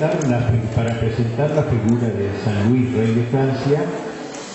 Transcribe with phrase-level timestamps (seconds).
[0.00, 3.84] para presentar, la, figura de San Luis, rey de Francia,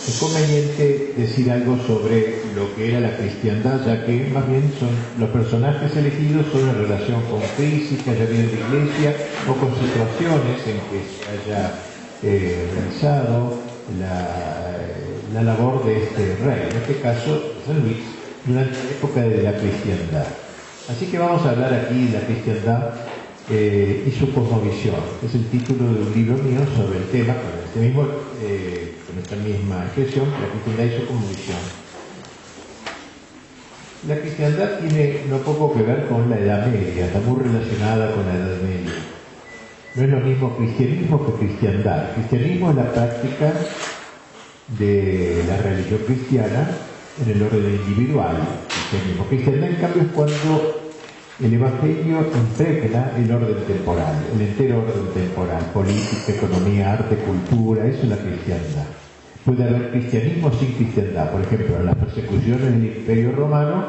[0.08, 4.72] es conveniente decir algo sobre lo que era la cristiandad, ya que más bien
[5.20, 9.16] los personajes elegidos son en relación con crisis que haya habido en la iglesia
[9.48, 11.72] o con situaciones en que se haya
[12.24, 13.60] eh, realizado
[14.00, 17.98] la, la, labor de este rey, en este caso San Luis,
[18.46, 20.26] durante la época de la cristiandad.
[20.90, 22.94] Así que vamos a hablar aquí de la cristiandad
[23.50, 24.96] eh, y su cosmovisión.
[25.24, 28.06] Es el título de un libro mío sobre el tema, con, este
[28.42, 28.92] eh,
[29.22, 31.58] esta misma expresión, la cristiandad y su cosmovisión.
[34.08, 38.26] La cristiandad tiene no poco que ver con la Edad Media, está muy relacionada con
[38.26, 38.94] la Edad Media.
[39.96, 42.14] No es lo mismo cristianismo que cristiandad.
[42.14, 43.54] Cristianismo es la práctica
[44.78, 46.70] de la religión cristiana
[47.24, 48.38] en el orden individual.
[48.68, 49.26] Cristianismo.
[49.28, 50.85] Cristiandad, en cambio, es cuando
[51.44, 58.02] el Evangelio impregna el orden temporal, el entero orden temporal, política, economía, arte, cultura, es
[58.06, 58.86] la cristiandad.
[59.44, 61.32] Puede haber cristianismo sin cristiandad.
[61.32, 63.84] Por ejemplo, en las persecuciones del Imperio Romano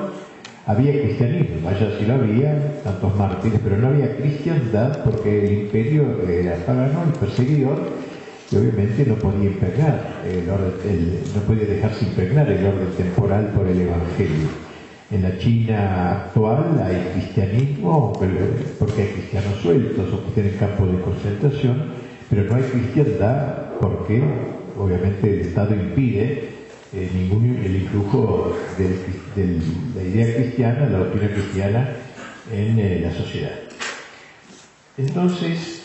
[0.66, 6.20] había cristianismo, vaya si lo había, tantos mártires, pero no había cristiandad porque el imperio
[6.28, 7.78] era pagano, el perseguidor,
[8.50, 10.22] y obviamente no podía impregnar
[11.34, 14.65] no podía dejarse impregnar el orden temporal por el Evangelio.
[15.08, 21.00] En la China actual hay cristianismo, porque hay cristianos sueltos o que tienen campo de
[21.00, 21.92] concentración,
[22.28, 24.20] pero no hay cristiandad porque
[24.76, 26.48] obviamente el Estado impide
[26.92, 29.60] eh, ningún, el influjo de,
[29.94, 31.88] la idea cristiana, la doctrina cristiana
[32.52, 33.54] en eh, la sociedad.
[34.98, 35.82] Entonces,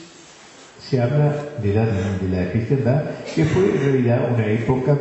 [0.80, 3.04] se habla de la, de la cristiandad,
[3.36, 4.98] que fue en realidad una época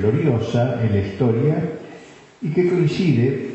[0.00, 1.56] gloriosa en la historia
[2.44, 3.54] y que coincide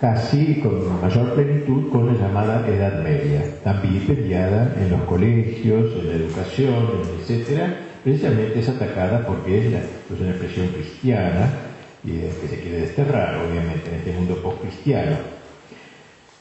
[0.00, 6.06] casi con mayor plenitud con la llamada Edad Media, también peleada en los colegios, en
[6.06, 6.86] la educación,
[7.18, 7.62] etc.
[8.04, 9.74] Precisamente es atacada porque es,
[10.06, 11.52] pues, una expresión cristiana
[12.04, 15.16] y que se quiere desterrar, obviamente, en este mundo post-cristiano.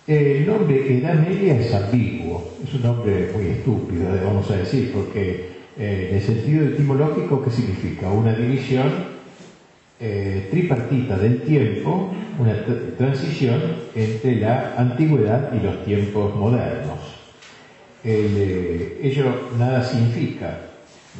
[0.06, 5.58] El nombre Edad Media es ambiguo, es un nombre muy estúpido, vamos a decir, porque
[5.78, 8.12] eh, en el sentido etimológico, ¿qué significa?
[8.12, 9.17] Una división
[10.00, 12.54] eh, tripartita del tiempo, una
[12.98, 13.60] transición
[13.96, 17.00] entre la antigüedad y los tiempos modernos.
[18.04, 19.26] Eh, ello
[19.58, 20.60] nada significa,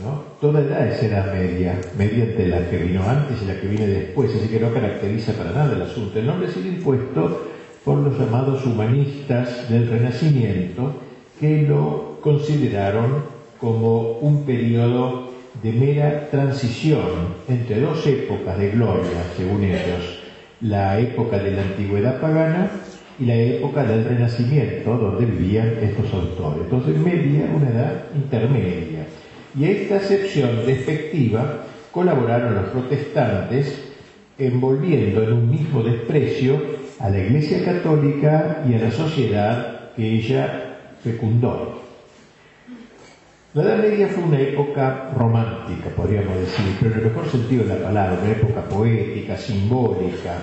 [0.04, 0.24] ¿no?
[0.40, 4.32] Toda edad es edad media, mediante la que vino antes y la que viene después,
[4.36, 6.20] así que no caracteriza para nada el asunto.
[6.20, 7.48] El nombre ha sido impuesto
[7.84, 10.94] por los llamados humanistas del Renacimiento,
[11.40, 13.24] que lo consideraron
[13.60, 15.32] como un periodo
[15.64, 20.20] de mera transición entre dos épocas de gloria, según ellos,
[20.62, 22.70] la época de la antigüedad pagana
[23.20, 26.64] y la época del Renacimiento, donde vivían estos autores.
[26.64, 29.08] Entonces, media, una edad intermedia.
[29.58, 33.94] Y a esta acepción despectiva colaboraron los protestantes,
[34.38, 36.62] envolviendo en un mismo desprecio
[37.00, 41.87] a la Iglesia Católica y a la sociedad que ella fecundó.
[43.58, 47.70] La Edad Media fue una época romántica, podríamos decir, pero en el mejor sentido de
[47.70, 50.38] la palabra, una época poética, simbólica.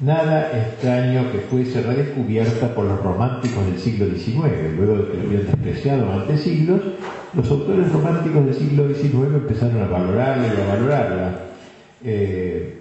[0.00, 4.74] Nada extraño que fuese redescubierta por los románticos del siglo XIX.
[4.74, 6.80] Luego de que lo habían despreciado durante siglos,
[7.34, 11.40] los autores románticos del siglo XIX empezaron a valorarla y a valorarla.
[12.04, 12.78] Eh,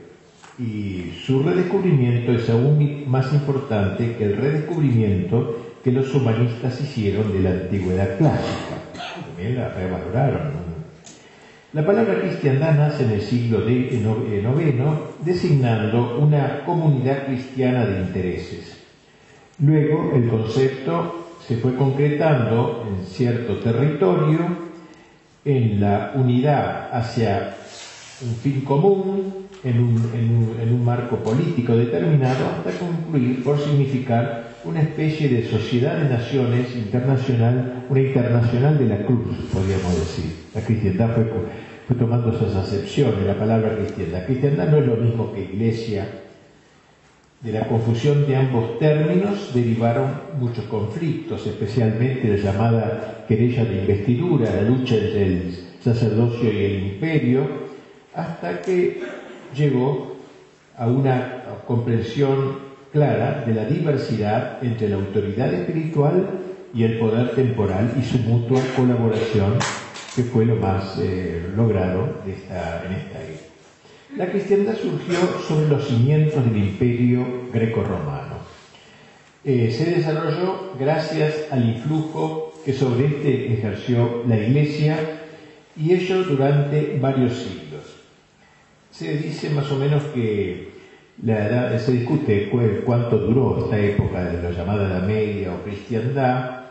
[0.57, 7.41] y su redescubrimiento es aún más importante que el redescubrimiento que los humanistas hicieron de
[7.41, 8.75] la antigüedad clásica
[9.23, 10.53] también la revaloraron.
[11.73, 14.00] La palabra cristiandad nace en el siglo IX,
[15.24, 18.84] designando una comunidad cristiana de intereses.
[19.59, 24.39] Luego el concepto se fue concretando en cierto territorio,
[25.45, 27.57] en la unidad hacia
[28.24, 35.47] un fin común, en un marco político determinado, hasta concluir por significar una especie de
[35.47, 40.33] sociedad de naciones internacional, una internacional de la cruz, podríamos decir.
[40.56, 44.25] La cristiandad fue, tomando esas acepciones, la palabra cristiandad.
[44.25, 46.07] Cristiandad no es lo mismo que iglesia.
[47.41, 50.09] De la confusión de ambos términos derivaron
[50.39, 56.83] muchos conflictos, especialmente la llamada querella de investidura, la lucha entre el sacerdocio y el
[56.88, 57.47] imperio,
[58.15, 59.03] hasta que
[59.56, 60.15] llegó
[60.75, 62.64] a una comprensión
[62.95, 66.30] clara de la diversidad entre la autoridad espiritual
[66.74, 69.59] y el poder temporal y su mutua colaboración,
[70.15, 73.39] que fue lo más eh, logrado en esta era.
[74.15, 78.36] La cristiandad surgió sobre los cimientos del imperio greco-romano.
[79.44, 84.98] eh, se desarrolló gracias al influjo que sobre este ejerció la Iglesia
[85.75, 87.83] y ello durante varios siglos.
[88.89, 90.75] Se dice más o menos que
[91.23, 92.50] la edad, se discute
[92.85, 96.62] cuánto duró esta época de la llamada Edad Media o cristiandad.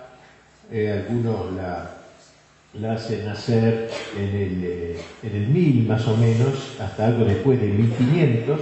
[0.71, 1.91] Eh, algunos la,
[2.75, 7.61] la, hacen nacer en el, eh, en el 1000 más o menos, hasta algo después
[7.61, 8.61] de 1500,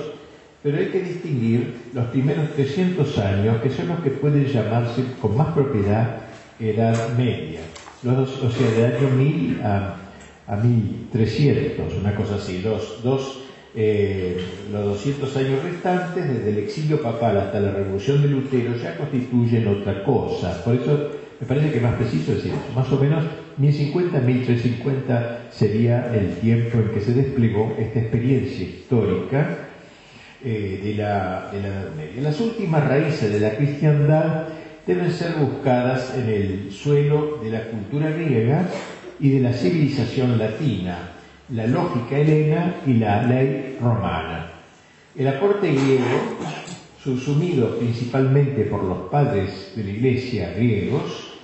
[0.62, 5.36] pero hay que distinguir los primeros 300 años, que son los que pueden llamarse con
[5.36, 6.18] más propiedad
[6.60, 7.60] Edad Media,
[8.02, 9.96] los, o sea, del año 1000 a,
[10.46, 13.41] a 1300, una cosa así, dos, dos
[13.74, 14.36] eh,
[14.70, 19.66] los 200 años restantes, desde el exilio papal hasta la revolución de Lutero, ya constituyen
[19.66, 20.62] otra cosa.
[20.62, 21.10] Por eso
[21.40, 23.24] me parece que es más preciso decir Más o menos
[23.58, 29.68] 1050-1350 sería el tiempo en que se desplegó esta experiencia histórica
[30.44, 32.22] eh, de, la, de la Edad Media.
[32.22, 34.48] Las últimas raíces de la cristiandad
[34.86, 38.68] deben ser buscadas en el suelo de la cultura griega
[39.18, 41.11] y de la civilización latina
[41.52, 44.50] la lógica helena y la ley romana.
[45.14, 46.38] El aporte griego,
[47.02, 51.34] subsumido principalmente por los padres de la Iglesia griegos,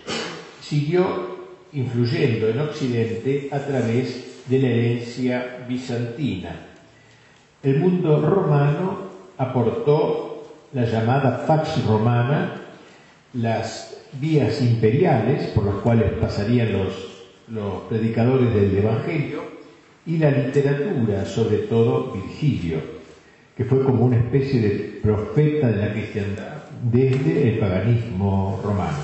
[0.63, 1.37] siguió
[1.75, 6.57] influyendo en Occidente a través de la herencia bizantina.
[7.63, 12.63] El mundo romano aportó la llamada Pax Romana,
[13.35, 16.95] las vías imperiales por las cuales pasarían los,
[17.49, 19.58] los predicadores del Evangelio,
[20.09, 22.81] y la literatura, sobre todo Virgilio,
[23.55, 26.55] que fue como una especie de profeta de la cristiandad
[26.91, 28.99] desde el paganismo romano.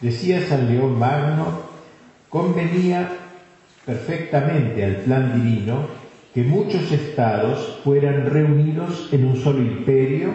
[0.00, 1.60] Decía San León Magno,
[2.30, 3.10] convenía
[3.84, 5.86] perfectamente al plan divino
[6.32, 10.34] que muchos estados fueran reunidos en un solo imperio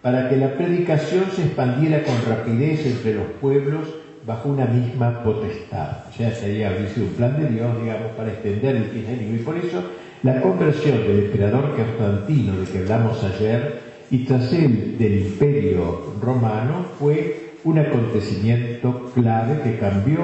[0.00, 3.88] para que la predicación se expandiera con rapidez entre los pueblos
[4.26, 6.04] bajo una misma potestad.
[6.08, 9.36] O sea, sería un plan de Dios, digamos, para extender el cristianismo.
[9.36, 9.82] Y por eso
[10.22, 13.80] la conversión del emperador Constantino, de que hablamos ayer,
[14.10, 20.18] y tras él del imperio romano, fue un acontecimiento clave que cambió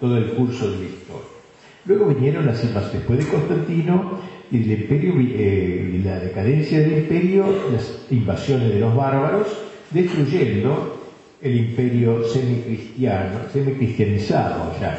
[0.00, 1.26] todo el curso de la historia.
[1.84, 4.18] Luego vinieron las invasiones, después de Constantino
[4.50, 9.46] y imperio, eh, y la decadencia del imperio, las invasiones de los bárbaros,
[9.90, 11.05] destruyendo
[11.42, 14.98] el imperio semicristiano, semicristianizado ya.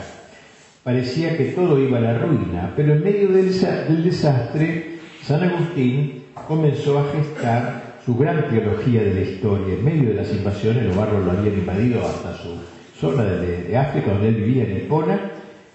[0.84, 7.00] Parecía que todo iba a la ruina, pero en medio del, desastre, San Agustín comenzó
[7.00, 9.74] a gestar su gran teología de la historia.
[9.74, 12.56] En medio de las invasiones, los barros lo habían invadido hasta su
[12.98, 15.20] zona de, África, donde él vivía en Hipona,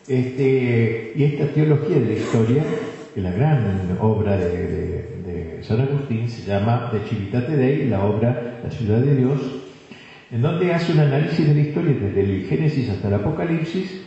[0.08, 2.62] este, y esta teología de la historia,
[3.14, 8.70] que la gran obra de, San Agustín se llama De Civitate Dei, la obra La
[8.70, 9.38] ciudad de Dios,
[10.32, 14.00] en donde hace un análisis de la historia desde el Génesis hasta el Apocalipsis,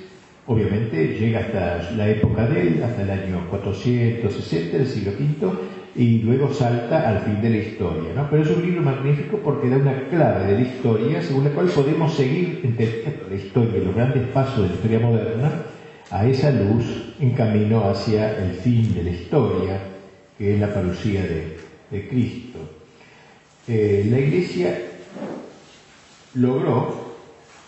[0.48, 5.54] obviamente llega hasta la época de él, hasta el año 460 del siglo V,
[5.96, 8.10] y luego salta al fin de la historia.
[8.16, 8.28] ¿no?
[8.30, 11.68] Pero es un libro magnífico porque da una clave de la historia según la cual
[11.68, 15.52] podemos seguir entendiendo la historia los grandes pasos de la historia moderna
[16.10, 19.80] a esa luz en camino hacia el fin de la historia,
[20.38, 21.56] que es la parucía de,
[22.10, 22.60] Cristo.
[23.70, 24.78] Eh, la Iglesia
[26.36, 27.16] logró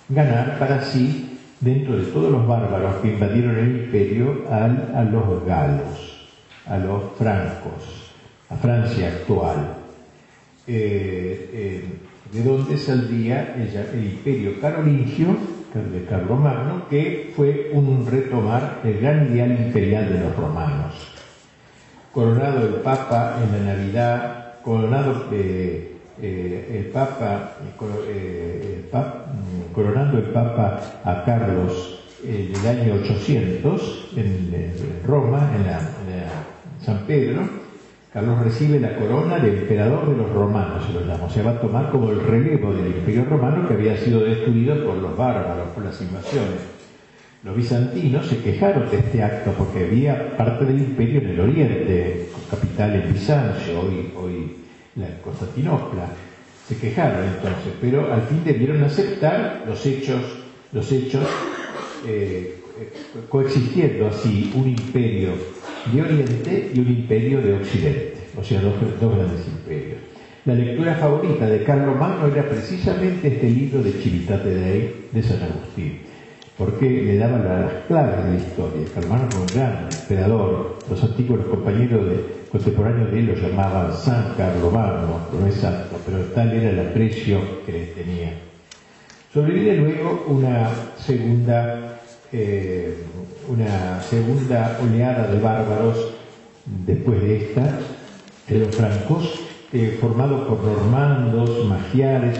[0.10, 6.28] ganar para sí, dentro de todos los bárbaros que invadieron el imperio, a los galos,
[6.66, 8.12] a los francos,
[8.50, 9.76] a Francia actual,
[10.68, 11.86] eh, eh,
[12.32, 19.52] de donde saldría el, imperio carolingio, de Carlomagno, que fue un retomar el gran ideal
[19.52, 20.96] imperial de los romanos.
[22.12, 27.58] Coronado el Papa en la Navidad, coronado eh, eh, el Papa,
[28.10, 34.74] eh, mm, coronando el Papa a Carlos en el año 800 en,
[35.06, 35.80] Roma, en, la,
[36.84, 37.42] San Pedro,
[38.12, 41.30] Carlos recibe la corona de emperador de los romanos, se lo llama.
[41.30, 44.96] Se va a tomar como el relevo del imperio romano que había sido destruido por
[44.98, 46.78] los bárbaros, por las invasiones.
[47.44, 52.30] Los bizantinos se quejaron de este acto porque había parte del imperio en el oriente,
[52.34, 54.67] con capital en Bizancio, hoy, hoy
[54.98, 56.10] la Constantinopla.
[56.68, 60.22] Se quejaron entonces, pero al fin debieron aceptar los hechos,
[60.74, 61.26] los hechos
[62.06, 62.62] eh,
[63.30, 65.30] coexistiendo así un imperio
[65.92, 70.00] de Oriente y un imperio de Occidente, o sea, dos, grandes imperios.
[70.46, 75.42] La lectura favorita de Carlos Magno era precisamente este libro de Civitate Dei de San
[75.42, 76.00] Agustín.
[76.58, 78.88] porque le daban las claves de la historia.
[78.94, 82.02] Carlomagno fue un gran emperador, los antiguos compañeros
[82.52, 87.40] contemporáneos de él lo llamaban San Carlomagno, no es santo, pero tal era el aprecio
[87.66, 88.34] que le tenía.
[89.34, 92.00] Sobrevive luego una segunda,
[92.32, 93.04] eh,
[93.50, 96.14] una segunda oleada de bárbaros
[96.86, 97.80] después de esta,
[98.48, 99.42] de los francos,
[99.74, 102.40] eh, formado por normandos, magiares,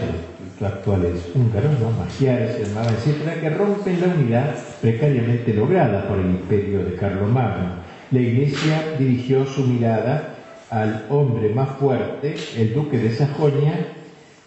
[0.60, 1.92] los actuales húngaros, ¿no?
[1.92, 7.87] magiares, etcétera, que rompen la unidad precariamente lograda por el imperio de Carlomagno.
[8.12, 10.36] La Iglesia dirigió su mirada
[10.70, 13.94] al hombre más fuerte, el duque de Sajonia,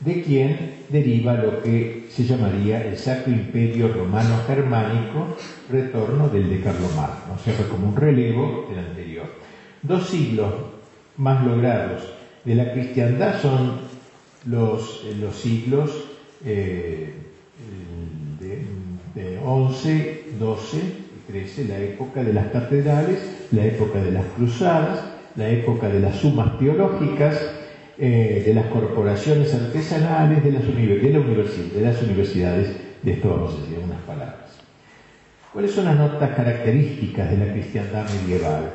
[0.01, 5.37] de quien deriva lo que se llamaría el Sacro Imperio Romano Germánico,
[5.71, 9.27] retorno del de Carlomagno, o sea, fue como un relevo del anterior.
[9.83, 10.55] Dos siglos
[11.19, 12.03] más logrados
[12.47, 13.79] de la cristiandad son
[14.47, 16.05] los, eh, los siglos
[16.47, 17.13] eh,
[19.15, 21.00] de, 11, 12
[21.31, 23.19] 13, la época de las catedrales,
[23.53, 25.01] la época de las cruzadas,
[25.37, 27.41] la época de las sumas teológicas,
[27.99, 32.69] eh, de las corporaciones artesanales, de las, de las universidades,
[33.03, 34.61] de esto vamos a decir unas palabras.
[35.53, 38.71] ¿Cuáles son las notas características de la cristiandad medieval?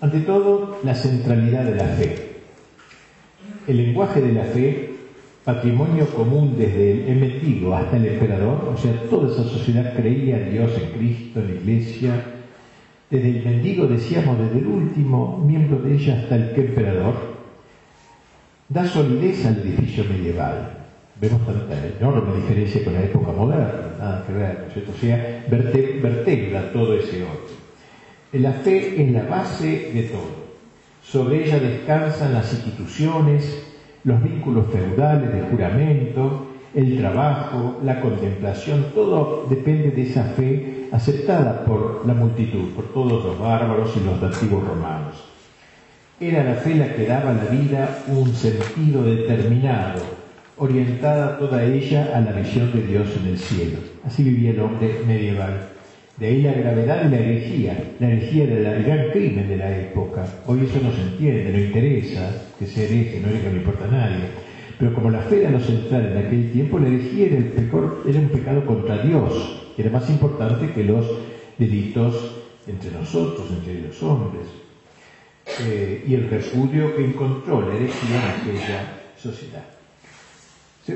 [0.00, 2.30] Ante todo, la centralidad de la fe.
[3.66, 4.89] El lenguaje de la fe,
[5.54, 10.52] patrimonio común desde el mendigo hasta el emperador, o sea, toda esa sociedad creía en
[10.52, 12.24] Dios, en Cristo, en la Iglesia,
[13.10, 17.14] desde el mendigo, decíamos, desde el último miembro de ella hasta el emperador,
[18.68, 20.70] da solidez al edificio medieval.
[21.20, 24.88] Vemos tanta enorme diferencia con la época moderna, nada que ver, ¿no es?
[24.88, 28.42] O sea, vertebra todo ese orden.
[28.44, 30.30] La fe es la base de todo.
[31.02, 33.69] Sobre ella descansan las instituciones,
[34.04, 41.64] los vínculos feudales de juramento, el trabajo, la contemplación, todo depende de esa fe aceptada
[41.64, 45.24] por la multitud, por todos los bárbaros y los antiguos romanos.
[46.20, 50.00] Era la fe la que daba a la vida un sentido determinado,
[50.58, 53.78] orientada toda ella a la visión de Dios en el cielo.
[54.06, 55.69] Así vivía el hombre medieval.
[56.20, 57.82] De ahí la gravedad de la herejía.
[57.98, 60.26] La herejía era el gran crimen de la época.
[60.46, 63.88] Hoy eso no se entiende, no interesa que sea hereje, no que no importa a
[63.88, 64.24] nadie.
[64.78, 68.66] Pero como la fe era lo central en aquel tiempo, la herejía era, un pecado
[68.66, 71.06] contra Dios, que era más importante que los
[71.56, 72.36] delitos
[72.66, 74.46] entre nosotros, entre los hombres.
[75.62, 78.82] Eh, y el repudio que encontró la herejía en aquella
[79.16, 79.64] sociedad.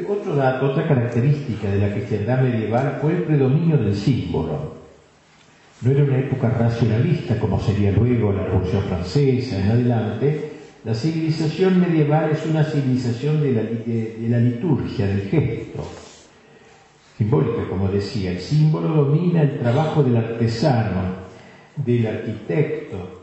[0.07, 4.74] Otro dato, otra característica de la cristiandad medieval fue el predominio del símbolo.
[5.83, 10.51] No era una época racionalista como sería luego la Revolución Francesa en adelante.
[10.85, 13.53] La civilización medieval es una civilización de
[14.29, 15.87] la, liturgia, del gesto.
[17.17, 21.25] Simbólica, como decía, el símbolo domina el trabajo del artesano,
[21.77, 23.23] del arquitecto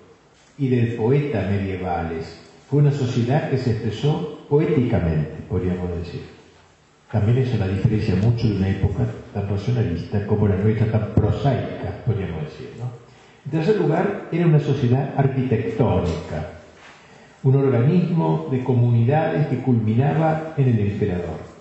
[0.58, 2.39] y del poeta medievales.
[2.70, 6.22] Fue una sociedad que se expresó poéticamente, podríamos decir.
[7.12, 12.03] También eso la diferencia mucho de una época tan racionalista como la nuestra, tan prosaica,
[12.05, 12.71] podríamos decir.
[12.79, 12.85] ¿no?
[13.45, 16.50] En tercer lugar, era una sociedad arquitectónica,
[17.43, 21.51] un organismo de comunidades que culminaba en el emperador.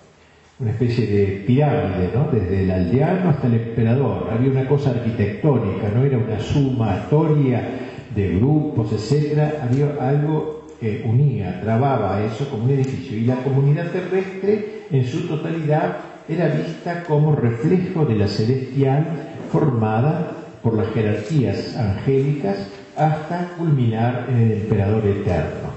[0.59, 2.29] Una especie de pirámide, ¿no?
[2.31, 4.29] Desde el aldeano hasta el emperador.
[4.31, 7.67] Había una cosa arquitectónica, no era una sumatoria
[8.15, 9.55] de grupos, etc.
[9.63, 13.17] Había algo que unía, trababa eso como un edificio.
[13.17, 15.97] Y la comunidad terrestre en su totalidad
[16.31, 19.05] era vista como reflejo de la celestial
[19.51, 20.31] formada
[20.63, 25.71] por las jerarquías angélicas hasta culminar en el emperador eterno.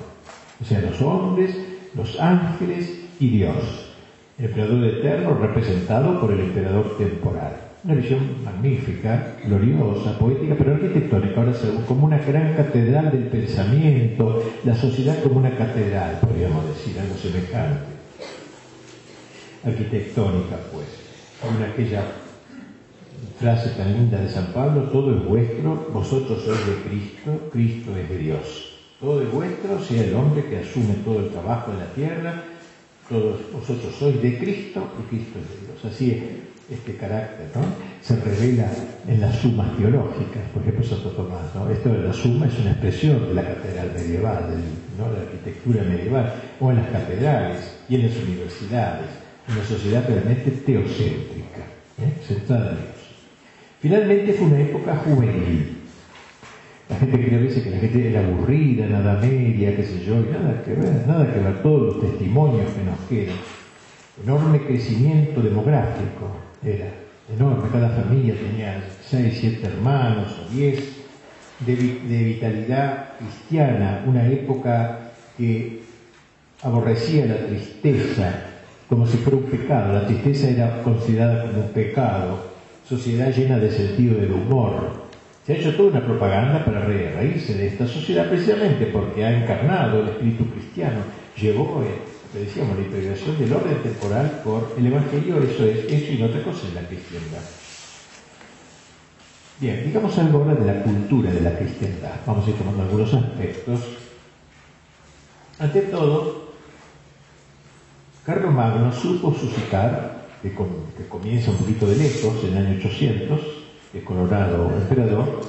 [0.62, 1.58] O sea, los hombres,
[1.96, 3.90] los ángeles y Dios.
[4.38, 7.54] El emperador eterno representado por el emperador temporal.
[7.84, 11.54] Una visión magnífica, gloriosa, poética, pero arquitectónica, ahora
[11.88, 18.03] como una gran catedral del pensamiento, la sociedad como una catedral, podríamos decir, algo semejante.
[19.66, 20.88] Arquitectónica, pues.
[21.44, 22.04] Una aquella
[23.40, 28.10] frase tan linda de San Pablo, todo es vuestro, vosotros sois de Cristo, Cristo es
[28.10, 28.80] de Dios.
[29.00, 32.44] Todo es vuestro, sea el hombre que asume todo el trabajo de la tierra,
[33.10, 35.94] todos vosotros sois de Cristo y Cristo es de Dios.
[35.94, 36.24] Así es,
[36.74, 37.62] este carácter ¿no?
[38.02, 38.70] se revela
[39.08, 41.54] en las sumas teológicas, por ejemplo Santo Tomás.
[41.56, 41.70] ¿no?
[41.70, 46.34] Esto de la suma es una expresión de la catedral medieval, de la arquitectura medieval,
[46.60, 51.62] o en las catedrales y en las universidades, una sociedad realmente teocéntrica,
[52.00, 52.14] ¿eh?
[52.26, 52.94] centrada en Dios.
[53.82, 55.78] Finalmente fue una época juvenil.
[56.90, 60.16] La gente cree a veces que la gente era aburrida, nada media, qué sé yo,
[60.20, 63.36] y nada que ver, nada que ver, todos los testimonios que nos quedan.
[64.24, 66.88] Enorme crecimiento demográfico, era
[67.34, 71.00] enorme, cada familia tenía seis, siete hermanos o diez,
[71.66, 75.84] de, de vitalidad cristiana, una época que
[76.62, 78.53] aborrecía la tristeza
[78.94, 82.38] como si fuera un pecado, la tristeza era considerada como un pecado,
[82.88, 84.92] sociedad llena de sentido del humor.
[85.44, 90.00] Se ha hecho toda una propaganda para reírse de esta sociedad precisamente porque ha encarnado
[90.00, 91.00] el espíritu cristiano,
[91.36, 96.18] llevó, eh, decíamos, la integración del orden temporal por el Evangelio, eso es, eso y
[96.20, 97.42] no otra cosa es la cristiandad.
[99.60, 102.14] Bien, digamos algo ahora de la cultura de la cristiandad.
[102.28, 103.80] Vamos a ir tomando algunos aspectos.
[105.58, 106.43] Ante todo,
[108.26, 110.54] Carlos Magno supo suscitar, que,
[111.10, 113.42] comienza un poquito de lejos, en el año 800,
[113.94, 115.42] el colorado emperador,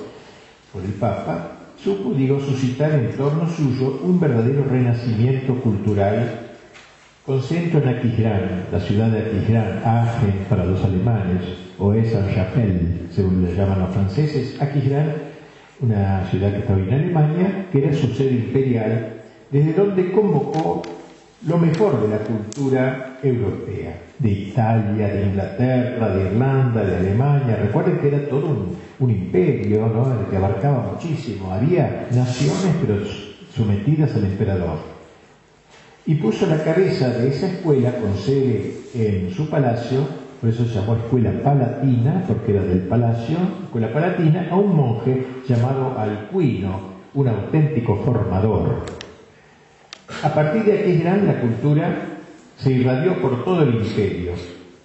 [0.73, 6.49] por el Papa, supo, digo, suscitar en torno suyo un verdadero renacimiento cultural
[7.25, 11.43] con centro en Aquisgrán, la ciudad de Aquisgrán, Aachen para los alemanes,
[11.79, 15.15] o es Chapelle, según le llaman los franceses, Aquisgrán,
[15.81, 20.83] una ciudad que estaba en Alemania, que era su sede imperial, desde donde convocó
[21.47, 27.57] lo mejor de la cultura europea, de Italia, de Inglaterra, de Irlanda, de Alemania.
[27.63, 30.31] Recuerden que era todo un, imperio ¿no?
[30.31, 31.53] que abarcaba muchísimo.
[31.53, 32.99] Había naciones, pero
[33.55, 34.79] sometidas al emperador.
[36.07, 40.75] Y puso la cabeza de esa escuela con sede en su palacio por eso se
[40.75, 46.81] llamó Escuela Palatina, porque era del palacio, Escuela Palatina, a un monje llamado Alcuino,
[47.15, 49.04] un auténtico formador.
[50.23, 51.89] A partir de aquí gran la cultura
[52.57, 54.33] se irradió por todo el imperio.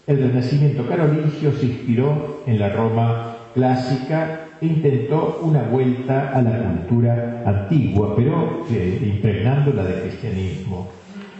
[0.07, 6.57] El renacimiento carolingio se inspiró en la Roma clásica e intentó una vuelta a la
[6.63, 10.89] cultura antigua, pero eh, impregnándola de cristianismo.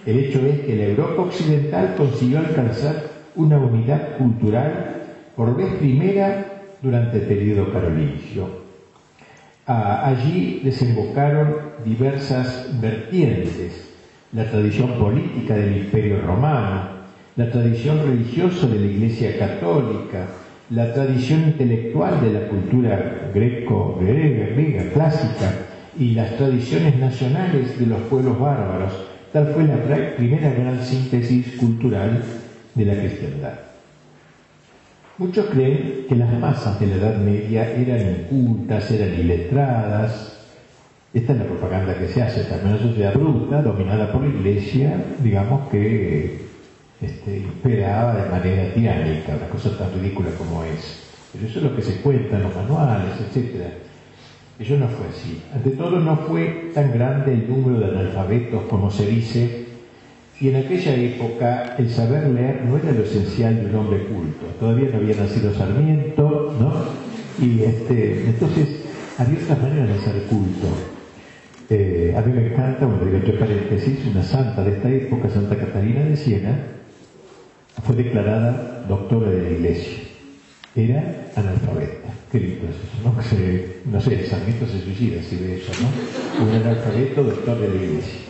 [0.06, 2.96] El hecho es que la Europa occidental consiguió alcanzar
[3.36, 5.04] una unidad cultural
[5.36, 6.46] por vez primera
[6.82, 8.59] durante el periodo carolingio.
[9.72, 11.56] Ah, allí desembocaron
[11.86, 13.92] diversas vertientes,
[14.34, 16.90] la tradición política del Imperio Romano,
[17.36, 20.26] la tradición religiosa de la Iglesia Católica,
[20.72, 25.52] la tradición intelectual de la cultura greco-griega, griega, clásica,
[26.00, 28.94] y las tradiciones nacionales de los pueblos bárbaros.
[29.32, 32.24] Tal fue la primera gran síntesis cultural
[32.74, 33.69] de la cristiandad.
[35.20, 40.40] Muchos creen que las masas de la Edad Media eran incultas, eran iletradas.
[41.14, 44.96] Esta es la propaganda que se hace, también una sociedad bruta, dominada por la Iglesia,
[45.22, 46.46] digamos que
[47.02, 51.04] este, imperaba de manera tiránica, una cosa tan ridícula como es.
[51.34, 53.74] Pero eso es lo que se cuenta en los manuales, etc.
[54.58, 55.42] Eso no fue así.
[55.54, 59.59] Ante todo, no fue tan grande el número de analfabetos como se dice
[60.42, 64.46] y en aquella época el saber leer no era lo esencial de un hombre culto.
[64.60, 67.46] Todavía no había nacido Sarmiento, ¿no?
[67.46, 68.68] Y este, entonces
[69.18, 70.68] había otras maneras de ser culto.
[72.18, 76.04] A mí me encanta, bueno, digo entre paréntesis, una santa de esta época, Santa Catalina
[76.04, 76.58] de Siena,
[77.84, 79.98] fue declarada doctora de la iglesia.
[80.76, 82.10] Era analfabeta.
[82.32, 83.16] Qué lindo es eso, ¿no?
[83.18, 86.46] Que no sé, Sarmiento se suicida si ve eso, ¿no?
[86.46, 88.29] Un analfabeto doctor de la iglesia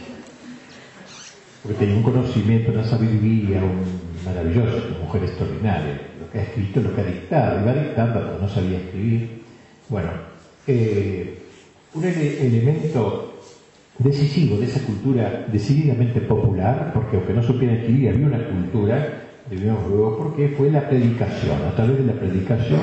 [1.62, 6.82] porque tenía un conocimiento, una sabiduría un maravilloso, una mujer extraordinaria, lo que ha escrito,
[6.82, 9.41] lo que ha dictado, iba dictando, pero no sabía escribir.
[9.89, 10.10] Bueno,
[10.67, 11.39] eh,
[11.93, 13.34] un elemento
[13.98, 19.89] decisivo de esa cultura decididamente popular, porque aunque no supiera escribir, había una cultura, debíamos
[19.89, 21.62] luego, porque fue la predicación.
[21.67, 22.80] A través de la predicación,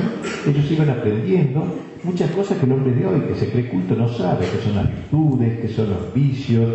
[0.47, 1.65] ellos iban aprendiendo
[2.03, 4.77] muchas cosas que el hombre de hoy, que se cree culto, no sabe, que son
[4.77, 6.69] las virtudes, que son los vicios,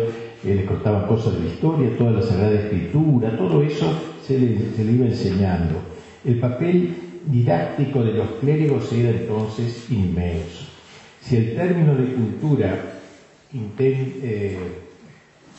[0.44, 3.86] le contaban cosas de la historia, toda la Sagrada Escritura, todo eso
[4.26, 5.76] se le, iba enseñando.
[6.24, 6.94] El papel
[7.26, 10.66] didáctico de los clérigos era entonces inmenso.
[11.20, 12.74] Si el término de cultura
[13.78, 14.58] eh,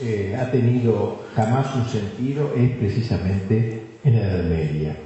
[0.02, 4.98] eh, ha tenido jamás un sentido, es precisamente en la Edad Media.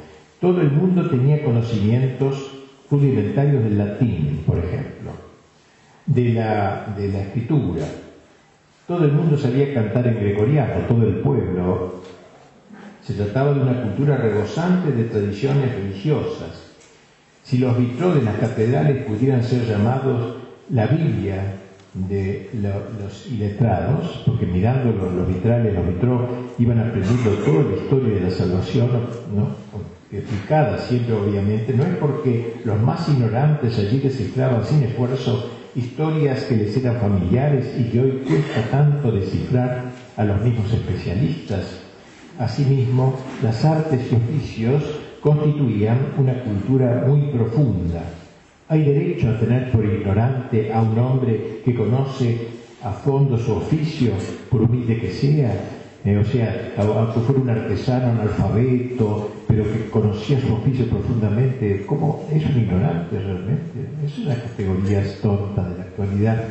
[0.42, 2.52] Todo el mundo tenía conocimientos
[2.90, 5.12] rudimentarios del latín, por ejemplo,
[6.06, 7.86] de la, de la escritura,
[8.88, 12.02] todo el mundo sabía cantar en gregoriano, todo el pueblo.
[13.04, 16.72] Se trataba de una cultura rebosante de tradiciones religiosas.
[17.44, 20.38] Si los vitrós de las catedrales pudieran ser llamados
[20.70, 21.56] la Biblia
[21.94, 26.22] de los iletrados, porque mirando los, vitrales, los vitrós
[26.60, 28.90] iban aprendiendo toda la historia de la salvación,
[29.36, 29.68] ¿no?
[30.12, 36.58] explicada siempre obviamente, no es porque los más ignorantes allí descifraban sin esfuerzo historias que
[36.58, 41.82] les eran familiares y que hoy cuesta tanto descifrar a los mismos especialistas.
[42.40, 44.84] Asimismo, las artes y oficios
[45.22, 48.04] constituían una cultura muy profunda.
[48.70, 52.48] ¿Hay derecho a tener por ignorante a un hombre que conoce
[52.84, 54.14] a fondo su oficio,
[54.50, 55.77] por humilde que sea?
[56.08, 62.26] Eh, o sea, aunque fuera un artesano analfabeto, pero que conocía su oficio profundamente, ¿cómo
[62.32, 63.90] es un ignorante realmente?
[64.06, 66.44] Es una categoría tonta de la actualidad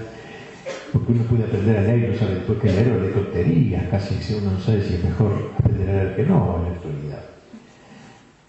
[0.92, 3.84] porque uno puede aprender a leer y no sabe después que leer o de tonterías,
[3.90, 6.76] casi si uno no sabe si es mejor aprender a leer que no en la
[6.76, 7.24] actualidad.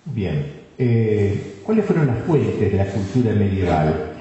[0.08, 0.46] Bien,
[0.78, 4.14] eh, ¿cuáles fueron las fuentes de la cultura medieval?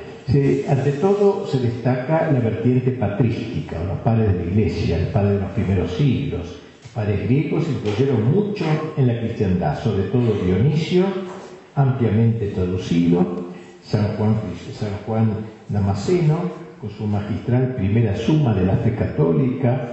[0.69, 5.41] ante todo se destaca la vertiente patrística, los padres de la iglesia, los padres de
[5.41, 6.66] los primeros siglos.
[6.97, 8.65] Los padres griegos influyeron mucho
[8.97, 11.05] en la cristiandad, sobre todo Dionisio,
[11.75, 13.51] ampliamente traducido,
[13.83, 14.37] San Juan,
[14.73, 15.29] San
[15.69, 16.39] Damasceno,
[16.81, 19.91] con su magistral primera suma de la fe católica,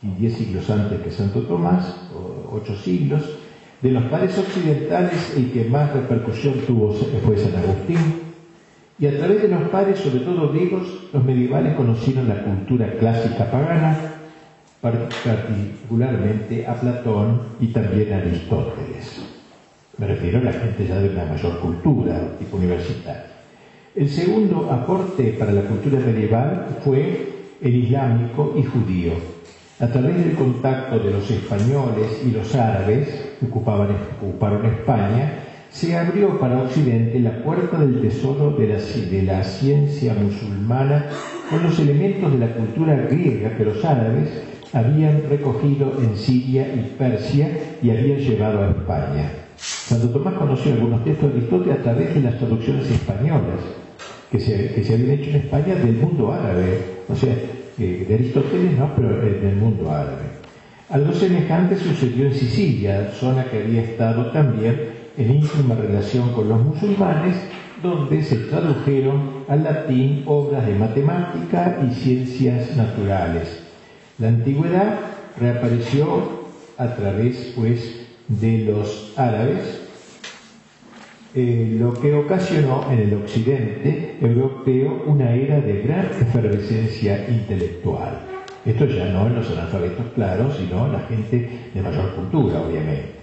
[0.00, 3.36] y diez siglos antes que Santo Tomás, o ocho siglos.
[3.82, 7.98] De los padres occidentales, el que más repercusión tuvo fue San Agustín,
[9.00, 13.50] y a través de los padres, sobre todo griegos, los medievales conocieron la cultura clásica
[13.50, 14.17] pagana,
[14.80, 19.22] particularmente a Platón y también a Aristóteles.
[19.96, 23.26] Me refiero a la gente ya de una mayor cultura, tipo universitaria.
[23.96, 27.28] El segundo aporte para la cultura medieval fue
[27.60, 29.12] el islámico y judío.
[29.80, 33.08] A través del contacto de los españoles y los árabes
[33.40, 33.88] que ocupaban,
[34.20, 40.14] ocuparon España, se abrió para Occidente la puerta del tesoro de la, de la ciencia
[40.14, 41.06] musulmana
[41.50, 44.28] con los elementos de la cultura griega que los árabes
[44.72, 47.50] habían recogido en Siria y Persia
[47.82, 49.30] y habían llevado a España.
[49.56, 53.60] Santo Tomás conoció algunos textos de Aristóteles a través de las traducciones españolas
[54.30, 57.34] que se, que se habían hecho en España del mundo árabe, o sea,
[57.76, 60.38] de Aristóteles no, pero del mundo árabe.
[60.90, 66.60] Algo semejante sucedió en Sicilia, zona que había estado también en íntima relación con los
[66.62, 67.36] musulmanes,
[67.82, 73.67] donde se tradujeron al latín obras de matemática y ciencias naturales.
[74.18, 74.98] La antigüedad
[75.38, 79.80] reapareció a través, pues, de los árabes,
[81.36, 88.18] eh, lo que ocasionó en el occidente europeo una era de gran efervescencia intelectual.
[88.66, 93.18] Esto ya no en los analfabetos claros, sino en la gente de mayor cultura, obviamente.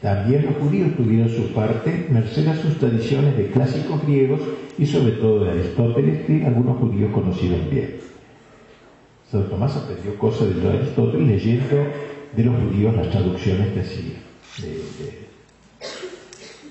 [0.00, 4.40] También los judíos tuvieron su parte merced a sus tradiciones de clásicos griegos
[4.78, 7.96] y sobre todo de Aristóteles, que algunos judíos conocieron bien.
[9.30, 11.76] Santo Tomás aprendió cosas de Aristóteles leyendo
[12.34, 14.14] de los judíos las traducciones que hacía.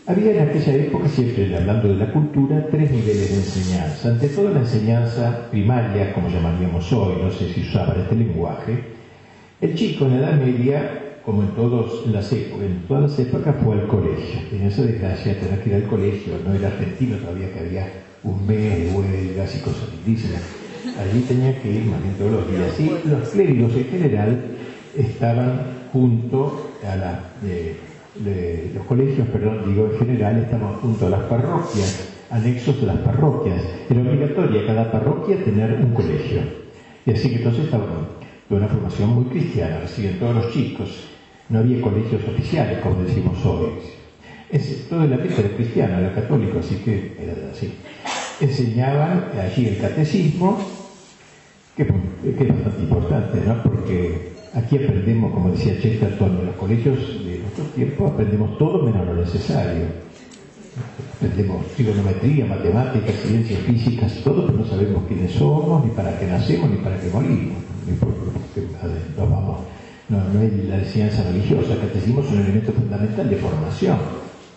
[0.07, 4.09] Había en aquella época, siempre hablando de la cultura, tres niveles de enseñanza.
[4.09, 8.85] Ante todo la enseñanza primaria, como llamaríamos hoy, no sé si usaba este lenguaje.
[9.61, 13.75] El chico en la Edad Media, como en, todos las en todas las épocas, fue
[13.75, 14.39] al colegio.
[14.49, 17.91] Tenía esa desgracia de tener que ir al colegio, no era argentino todavía que había
[18.23, 20.66] un mes de huelgas y cosas indígenas.
[20.99, 22.79] Allí tenía que ir más bien todos los días.
[22.79, 24.41] Y los clérigos en general
[24.95, 27.19] estaban junto a la...
[27.45, 27.75] Eh,
[28.73, 33.61] los colegios, perdón, digo en general, estamos junto a las parroquias, anexos de las parroquias.
[33.89, 36.41] Era obligatoria cada parroquia tener un colegio.
[37.05, 37.85] Y así que entonces estaba
[38.49, 41.09] de una formación muy cristiana, reciben todos los chicos.
[41.49, 43.69] No había colegios oficiales, como decimos hoy.
[44.49, 47.73] Es, todo el ambiente era cristiano, era católico, así que era así.
[48.39, 50.57] Enseñaban allí el catecismo,
[51.77, 53.63] que, que es bastante importante, ¿no?
[53.63, 56.97] Porque aquí aprendemos, como decía Chesterton, en los colegios
[57.75, 59.85] tiempo aprendemos todo menos lo necesario.
[61.15, 66.69] Aprendemos trigonometría, matemáticas, ciencias físicas, todo, pero no sabemos quiénes somos, ni para qué nacemos,
[66.69, 67.57] ni para qué morimos.
[69.17, 69.59] No, vamos,
[70.09, 73.97] no, no es la enseñanza religiosa, el catecismo es un elemento fundamental de formación,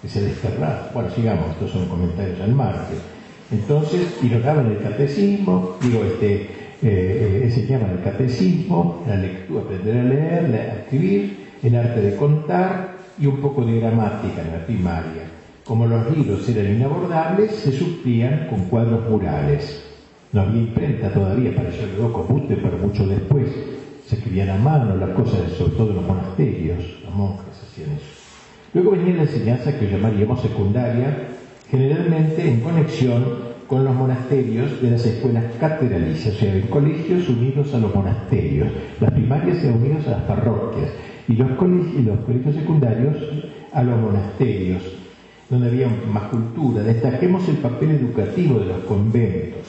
[0.03, 0.91] que se desterra.
[0.93, 2.99] Bueno, sigamos, estos son comentarios al margen.
[3.51, 10.03] Entonces, ignoraban el catecismo, digo, este, eh, eh, enseñaban el catecismo, la lectura, aprender a
[10.03, 15.25] leer, a escribir, el arte de contar y un poco de gramática en la primaria.
[15.65, 19.85] Como los libros eran inabordables, se suplían con cuadros murales.
[20.33, 23.49] No había imprenta todavía, pareció luego Copute, pero mucho después.
[24.07, 28.21] Se escribían a mano las cosas, sobre todo en los monasterios, los monjes hacían eso.
[28.73, 31.29] Luego venía la enseñanza que llamaríamos secundaria,
[31.71, 37.73] generalmente en conexión con los monasterios de las escuelas catedralicias, o sea, en colegios unidos
[37.73, 40.91] a los monasterios, las primarias unidas a las parroquias,
[41.29, 43.17] y los colegios, los colegios secundarios
[43.73, 44.83] a los monasterios,
[45.49, 46.83] donde había más cultura.
[46.83, 49.61] Destaquemos el papel educativo de los conventos.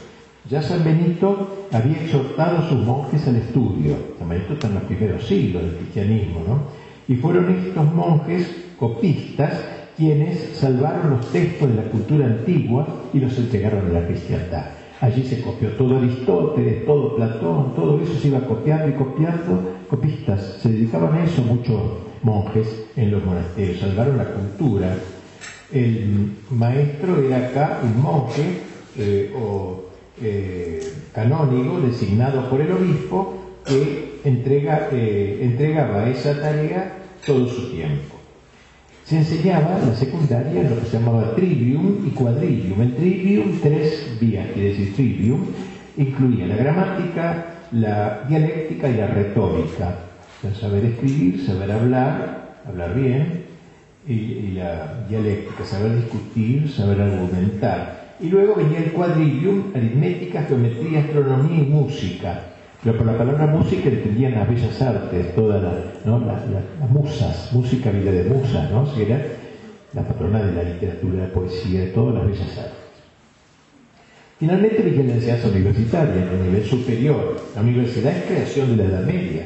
[0.50, 3.98] Ya San Benito había exhortado a sus monjes al estudio.
[4.18, 6.60] San Benito está en los primeros siglos del cristianismo, ¿no?
[7.08, 13.38] Y fueron estos monjes copistas quienes salvaron los textos de la cultura antigua y los
[13.38, 14.66] entregaron a la cristiandad.
[15.00, 19.76] Allí se copió todo Aristóteles, todo Platón, todo eso se iba copiando y copiando.
[19.88, 21.80] Copistas, se dedicaban a eso muchos
[22.24, 24.98] monjes en los monasterios, salvaron la cultura.
[25.72, 28.58] El maestro era acá un monje
[28.98, 29.86] eh, o
[30.20, 30.82] eh,
[31.14, 33.36] canónigo designado por el obispo
[33.68, 36.92] que eh, entregaba esa tarea
[37.24, 38.11] todo su tiempo.
[39.12, 42.82] Se enseñaba en la secundaria lo que se llamaba trivium y quadrivium.
[42.82, 45.48] El trivium, tres vías, quiere decir trivium,
[45.98, 49.96] incluía la gramática, la dialéctica y la retórica.
[50.58, 53.44] saber escribir, saber hablar, hablar bien,
[54.08, 58.16] y, y, la dialéctica, saber discutir, saber argumentar.
[58.22, 62.44] Y luego venía el quadrivium, aritmética, geometría, astronomía y música.
[62.84, 68.24] Pero por la palabra música entendían las bellas artes, todas las, musas, música vida de
[68.24, 68.92] musa, ¿no?
[68.94, 69.24] que era
[69.94, 72.82] la patrona de la literatura, la poesía, de todas las bellas artes.
[74.40, 77.40] Finalmente venía la enseñanza universitaria, en el nivel superior.
[77.54, 79.44] La universidad es creación de la Edad Media.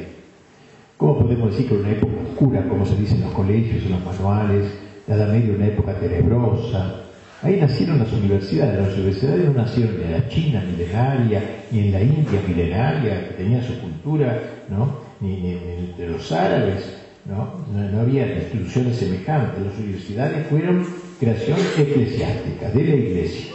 [0.96, 3.90] ¿Cómo podemos decir que en una época oscura, como se dice en los colegios, en
[3.90, 4.64] los manuales,
[5.06, 7.05] la Edad Media una época tenebrosa,
[7.46, 8.88] Ahí nacieron las universidades.
[8.88, 13.62] Las universidades no nacieron en la China milenaria, ni en la India milenaria, que tenía
[13.62, 14.98] su cultura, ¿no?
[15.20, 17.02] ni, entre los árabes.
[17.24, 17.64] ¿no?
[17.72, 18.00] ¿no?
[18.00, 19.64] había instituciones semejantes.
[19.64, 20.84] Las universidades fueron
[21.20, 23.52] creación eclesiástica de la Iglesia.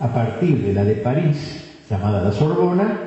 [0.00, 2.98] A partir de la de París, llamada la Sorbona,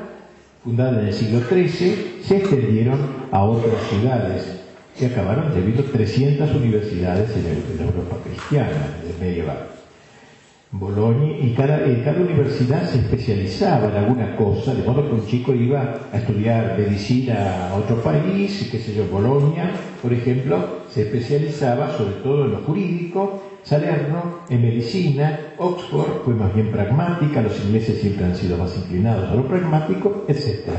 [0.64, 3.00] fundada en el siglo XIII, se extendieron
[3.32, 4.62] a otras ciudades
[4.98, 9.81] y acabaron debido 300 universidades en, la Europa cristiana, del medieval.
[10.74, 15.54] Bolonia, y cada, cada universidad se especializaba en alguna cosa, de modo que un chico
[15.54, 21.92] iba a estudiar medicina a otro país, qué sé yo, Bolonia, por ejemplo, se especializaba
[21.98, 28.00] sobre todo en lo jurídico, Salerno en medicina, Oxford fue más bien pragmática, los ingleses
[28.00, 30.70] siempre han sido más inclinados a lo pragmático, etc.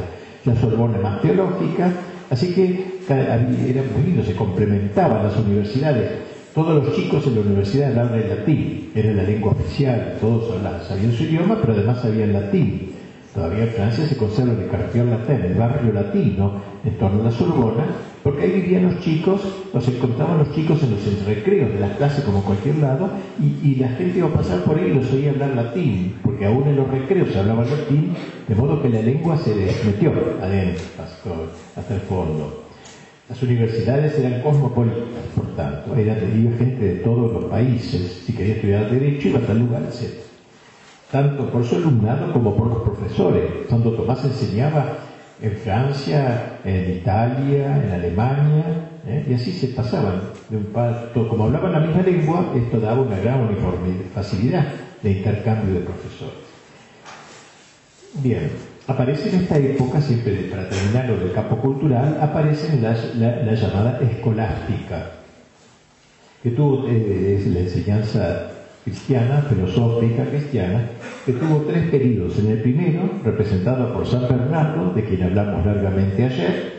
[0.47, 1.93] La Sorbona más teológica,
[2.31, 7.91] así que era muy lindo, se complementaban las universidades todos los chicos en la universidad
[7.91, 10.55] hablaban el latín, era la lengua oficial, todos
[10.87, 12.93] sabían su idioma, pero además sabían latín.
[13.35, 17.31] Todavía en Francia se conserva el cartier latín, el barrio latino, en torno a la
[17.31, 17.87] Sorbona,
[18.23, 19.41] porque ahí vivían los chicos,
[19.73, 23.09] los encontraban los chicos en los recreos de las clases como cualquier lado,
[23.41, 26.69] y, la gente iba a pasar por ahí y los oía hablar latín, porque aún
[26.69, 28.15] en los recreos se hablaba latín,
[28.47, 30.12] de modo que la lengua se les metió
[30.43, 30.85] adentro,
[31.75, 32.72] hasta el fondo.
[33.33, 38.25] Las universidades eran cosmopolitas, por tanto, era de gente de todos los países.
[38.27, 40.21] Si quería estudiar Derecho, iba a tal lugar, etc.
[41.11, 43.45] Tanto por su alumnado como por los profesores.
[43.71, 44.99] Santo Tomás enseñaba
[45.40, 49.25] en Francia, en Italia, en Alemania, ¿eh?
[49.27, 51.27] y así se pasaban de un parto.
[51.27, 54.66] Como hablaban la misma lengua, esto daba una gran uniformidad, facilidad
[55.03, 56.35] de intercambio de profesores.
[58.16, 58.51] Bien,
[58.87, 64.01] aparece en esta época, siempre para terminar lo del campo cultural, aparece la, la, llamada
[64.01, 65.12] escolástica,
[66.42, 68.51] que tuvo eh, la enseñanza
[68.85, 70.88] cristiana, filosófica cristiana,
[71.25, 72.38] que tuvo tres periodos.
[72.38, 76.73] En el primero, representado por San Bernardo, de quien hablamos largamente ayer,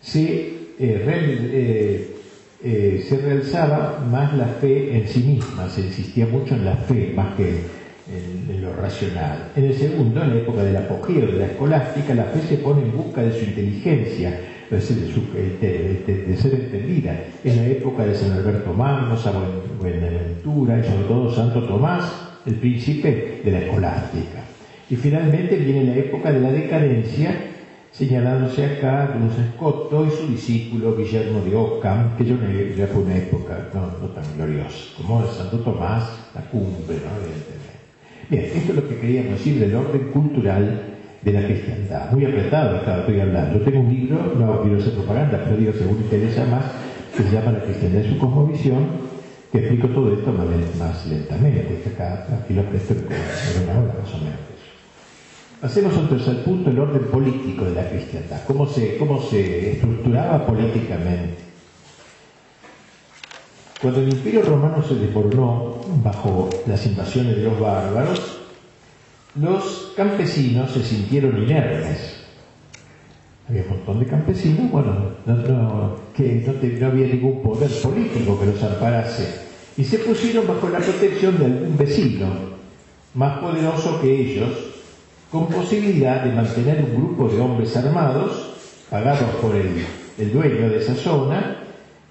[0.00, 2.14] se, eh,
[2.62, 7.12] eh, se realzaba más la fe en sí misma, se insistía mucho en la fe
[7.14, 9.52] más que en, lo racional.
[9.56, 12.82] En el segundo, en la época del apogeo de la escolástica, la fe se pone
[12.82, 14.40] en busca de su inteligencia,
[14.70, 17.24] de, ser entendida.
[17.44, 19.34] En la época de San Alberto Magno, San
[19.78, 22.12] Buenaventura y sobre todo Santo Tomás,
[22.46, 24.44] el príncipe de la escolástica.
[24.90, 27.52] Y finalmente viene la época de la decadencia,
[27.90, 32.36] señalándose acá Cruz Escoto y su discípulo Guillermo de Ockham, que yo
[32.76, 36.02] ya fue una época no, tan gloriosa, como Santo Tomás,
[36.34, 37.63] la cumbre, ¿no?
[38.30, 40.80] Bien, esto es lo que queríamos decir del orden cultural
[41.22, 42.10] de la cristiandad.
[42.12, 43.58] Muy apretado estaba, estoy hablando.
[43.58, 46.64] Yo tengo un libro, no quiero hacer propaganda, pero digo, según interesa más,
[47.16, 48.86] que se llama La cristiandad y su cosmovisión,
[49.52, 51.82] que explico todo esto más, lentamente.
[51.94, 54.40] Acá, aquí lo presto en una hora más o menos.
[55.60, 60.46] Pasemos entonces al punto, el orden político de la cristiandad, cómo se, cómo se estructuraba
[60.46, 61.53] políticamente.
[63.84, 68.38] Cuando el imperio romano se desmoronó bajo las invasiones de los bárbaros,
[69.38, 72.16] los campesinos se sintieron inermes.
[73.46, 75.10] Había un montón de campesinos, bueno,
[76.16, 76.46] que
[76.80, 79.42] no, había ningún poder político que los amparase.
[79.76, 82.28] Y se pusieron bajo la protección de algún vecino,
[83.12, 84.48] más poderoso que ellos,
[85.30, 88.54] con posibilidad de mantener un grupo de hombres armados,
[88.88, 91.63] pagados por el dueño de esa zona,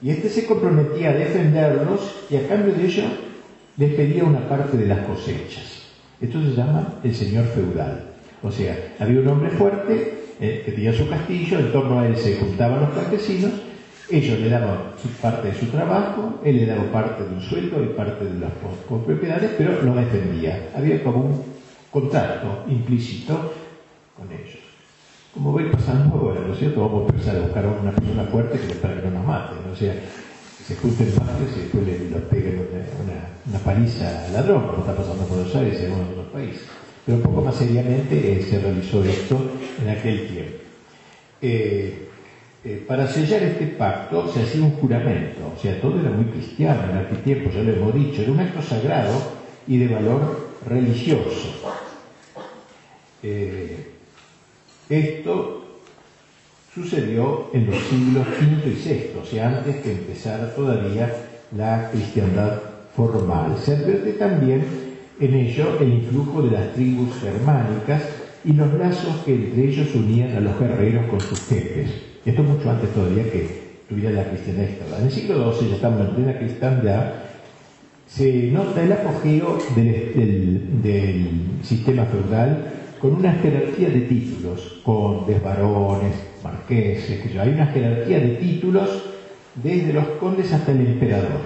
[0.03, 3.03] Y este se comprometía a defenderlos y a cambio de ello
[3.77, 5.83] les pedía una parte de las cosechas.
[6.19, 8.03] Esto se llama el señor feudal.
[8.43, 12.17] O sea, había un hombre fuerte eh, que tenía su castillo, en torno a él
[12.17, 13.51] se juntaban los campesinos,
[14.09, 14.77] ellos le daban
[15.21, 18.51] parte de su trabajo, él le daba parte de un sueldo y parte de las
[18.89, 20.69] propiedades, pero lo defendía.
[20.75, 21.43] Había como un
[21.89, 23.53] contacto implícito
[24.17, 24.62] con ellos.
[25.33, 26.81] Como voy pasando ahora, ¿no es cierto?
[26.81, 29.55] Vamos a empezar a buscar a una persona fuerte que para que no nos mate,
[29.65, 29.73] ¿no?
[29.73, 29.95] O sea,
[30.67, 32.67] se junten más y después le, peguen
[33.49, 36.61] una, paliza al ladrón, como está pasando por Buenos Aires y en algunos otros países.
[37.05, 40.53] Pero un poco más seriamente eh, se realizó esto en aquel tiempo.
[41.41, 42.09] Eh,
[42.63, 46.83] eh, para sellar este pacto se hacía un juramento, o sea, todo era muy cristiano
[46.91, 49.19] en aquel tiempo, ya lo hemos dicho, era un acto sagrado
[49.67, 51.49] y de valor religioso.
[54.89, 55.63] Esto
[56.73, 61.13] sucedió en los siglos V y VI, o sea, antes que empezara todavía
[61.55, 62.59] la cristiandad
[62.95, 63.55] formal.
[63.63, 64.63] Se advierte también
[65.19, 68.01] en ello el influjo de las tribus germánicas
[68.43, 71.89] y los lazos que entre ellos unían a los guerreros con sus jefes.
[72.25, 74.67] Esto mucho antes todavía que tuviera la cristiandad
[74.99, 77.13] En el siglo XII, ya estamos en plena cristiandad,
[78.07, 87.19] se nota el apogeo del, sistema feudal con una jerarquía de títulos, con desvarones, marqueses,
[87.19, 89.03] que hay una jerarquía de títulos
[89.61, 91.41] desde los condes hasta el emperador.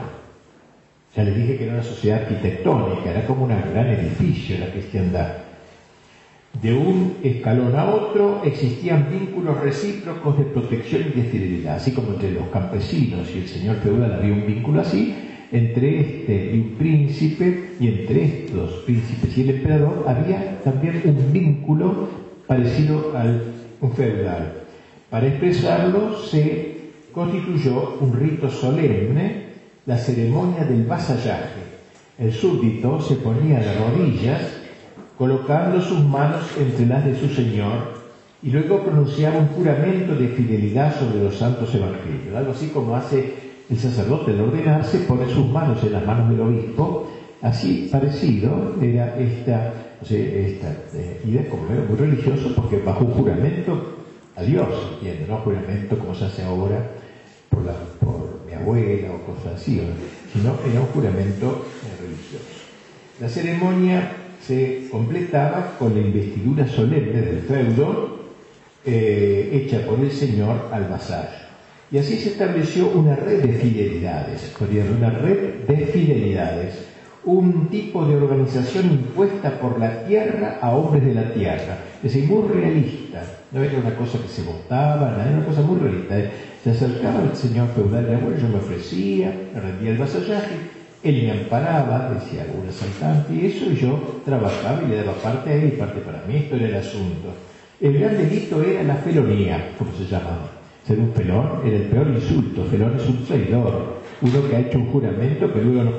[1.15, 5.33] Ya les dije que era una sociedad arquitectónica, era como un gran edificio la cristiandad.
[6.61, 12.13] De un escalón a otro existían vínculos recíprocos de protección y de fidelidad, así como
[12.13, 16.69] entre los campesinos y el señor feudal había un vínculo así, entre este y un
[16.77, 22.09] príncipe y entre estos príncipes y el emperador había también un vínculo
[22.45, 23.43] parecido al
[23.95, 24.63] feudal.
[25.09, 26.77] Para expresarlo se
[27.13, 29.47] constituyó un rito solemne
[29.85, 31.67] la ceremonia del vasallaje.
[32.19, 34.41] El súbdito se ponía de rodillas,
[35.17, 37.95] colocando sus manos entre las de su señor,
[38.43, 42.35] y luego pronunciaba un juramento de fidelidad sobre los santos evangelios.
[42.35, 46.41] Algo así como hace el sacerdote al ordenarse, pone sus manos en las manos del
[46.41, 47.09] obispo,
[47.41, 53.05] así parecido era esta, o sea, esta eh, idea como era muy religioso, porque bajo
[53.05, 53.97] un juramento
[54.35, 55.27] a Dios, ¿entiendes?
[55.27, 56.81] No juramento como se hace ahora
[57.49, 57.61] por,
[58.45, 59.81] mi abuela o cosas así,
[60.31, 61.65] sino era un juramento
[61.99, 62.45] religioso.
[63.19, 68.17] La ceremonia se completaba con la investidura solemne del feudo
[68.85, 71.46] eh, hecha por el señor al vasallo.
[71.89, 74.53] Y así se estableció una red de fidelidades,
[74.97, 76.85] una red de fidelidades,
[77.23, 82.29] un tipo de organización impuesta por la tierra a hombres de la tierra, es decir,
[82.29, 83.21] muy realista,
[83.51, 86.15] no era una cosa que se votaba, era una cosa muy realista.
[86.63, 90.55] Se acercaba el señor feudal de abuelo, yo me ofrecía, me rendía el vasallaje,
[91.03, 95.53] él me amparaba, decía algún asaltante y eso, yo trabajaba y le daba parte a
[95.53, 97.33] él y parte para mí, esto era el asunto.
[97.79, 100.56] El gran delito era la felonía, como se llamaba.
[100.87, 104.77] Ser un felón era el peor insulto, felón es un traidor, uno que ha hecho
[104.77, 105.91] un juramento que luego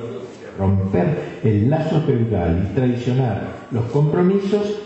[0.57, 4.79] romper el lazo feudal y traicionar los compromisos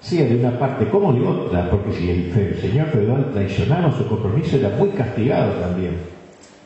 [0.00, 4.56] sea de una parte como de otra, porque si el, señor feudal traicionaba su compromiso
[4.56, 5.92] era muy castigado también.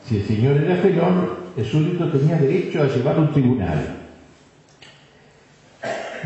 [0.06, 4.07] Si el señor era felón, el súbdito tenía derecho a llevar un tribunal.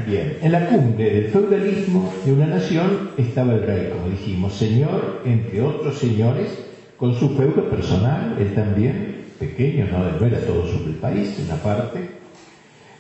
[0.07, 5.21] Bien, en la cumbre del feudalismo de una nación estaba el rey, como dijimos, señor
[5.25, 6.49] entre otros señores,
[6.97, 12.09] con su feudo personal, él también, pequeño, no, era todo sobre el país, una parte.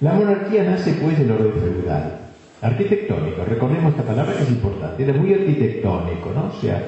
[0.01, 2.19] La monarquía nace pues del orden feudal,
[2.61, 6.47] Arquitectónico, recordemos esta palabra que es importante, era muy arquitectónico, ¿no?
[6.57, 6.81] O sea,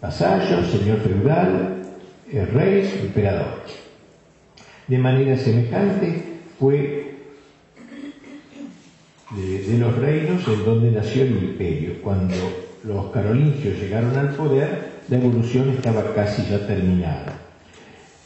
[0.00, 1.82] vasallo, señor feudal,
[2.32, 3.60] eh, rey, emperador.
[4.86, 6.22] De manera semejante
[6.58, 7.09] fue
[9.36, 12.02] de, los reinos en donde nació el imperio.
[12.02, 12.34] Cuando
[12.84, 17.38] los carolingios llegaron al poder, la evolución estaba casi ya terminada.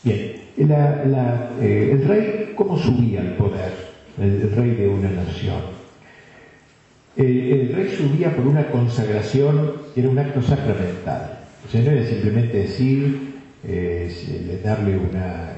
[0.03, 3.95] Bien, eh, el rey, ¿cómo subía al poder?
[4.17, 5.75] el rey de una nación
[7.17, 11.39] el rey subía por una consagración era un acto sacramental.
[11.67, 13.35] O sea, no era simplemente decir,
[13.65, 15.53] eh, darle una,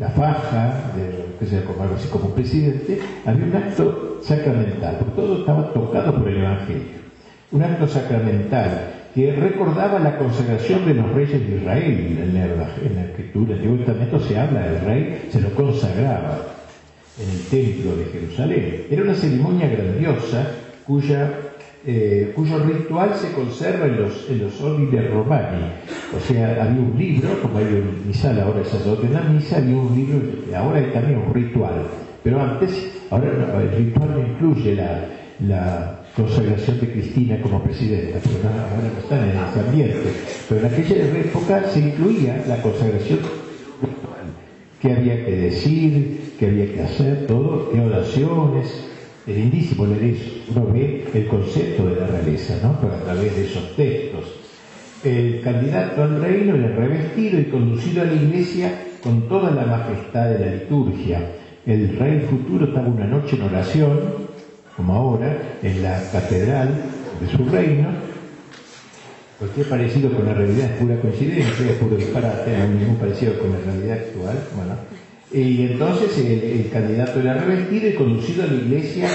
[0.00, 0.92] la faja,
[1.38, 6.16] que sea como algo así como presidente, había un acto sacramental, porque todo estaba tocado
[6.16, 7.00] por el Evangelio.
[7.52, 12.98] Un acto sacramental que recordaba la consagración de los reyes de Israel en la, en
[13.10, 13.54] escritura.
[13.54, 16.46] En el Nuevo Testamento se habla del rey, se lo consagraba
[17.18, 18.86] en el templo de Jerusalén.
[18.90, 20.46] Era una ceremonia grandiosa
[20.86, 21.30] cuya,
[21.84, 24.60] eh, cuyo ritual se conserva en los, en los
[25.10, 25.72] romani,
[26.16, 29.76] O sea, había un libro, como hay un misal, ahora se en la misa, había
[29.76, 30.20] un libro,
[30.56, 31.86] ahora también un ritual.
[32.24, 33.30] Pero antes, ahora
[33.62, 39.36] el ritual no incluye la, consagración de Cristina como presidenta, pero ahora no están en
[39.48, 40.12] ese ambiente.
[40.48, 43.20] Pero en aquella época se incluía la consagración
[44.80, 48.86] qué había que decir, qué había que hacer, todo, qué oraciones.
[49.26, 50.30] Es lindísimo leer eso.
[50.54, 52.78] Uno ve el concepto de la realeza, ¿no?
[52.80, 54.39] Pero a través de esos textos.
[55.02, 58.72] El candidato al reino era revestido y conducido a la iglesia
[59.02, 61.20] con toda la majestad de la liturgia.
[61.64, 64.00] El rey futuro estaba una noche en oración,
[64.76, 66.74] como ahora, en la catedral
[67.20, 67.88] de su reino,
[69.40, 73.38] Cualquier parecido con la realidad es pura coincidencia, es puro disparate, no hay ningún parecido
[73.38, 74.36] con la realidad actual.
[75.32, 79.08] Y entonces el, candidato era revestido y conducido a la iglesia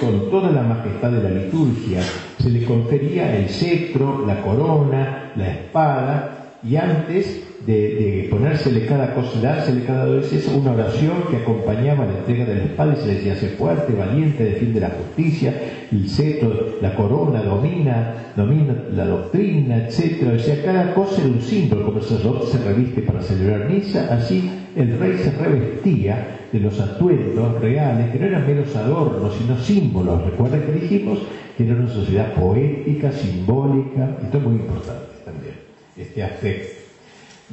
[0.00, 2.00] con toda la majestad de la liturgia.
[2.38, 9.40] Se le confería el cetro, la corona, la espada, y antes de, ponérsele cada cosa,
[9.40, 13.14] dársele cada vez eso, una oración que acompañaba la entrega de la espada y se
[13.14, 15.54] decía, sé fuerte, valiente, defiende la justicia,
[15.92, 20.28] el cetro, la corona, domina, domina la doctrina, etc.
[20.34, 24.08] O sea, cada cosa era un símbolo, como el sacerdote se reviste para celebrar misa,
[24.12, 29.56] así el rey se revestía de los atuendos reales, que no eran meros adornos, sino
[29.58, 30.24] símbolos.
[30.24, 31.20] Recuerda que dijimos
[31.56, 35.54] que era una sociedad poética, simbólica, esto es muy importante también,
[35.96, 36.79] este aspecto.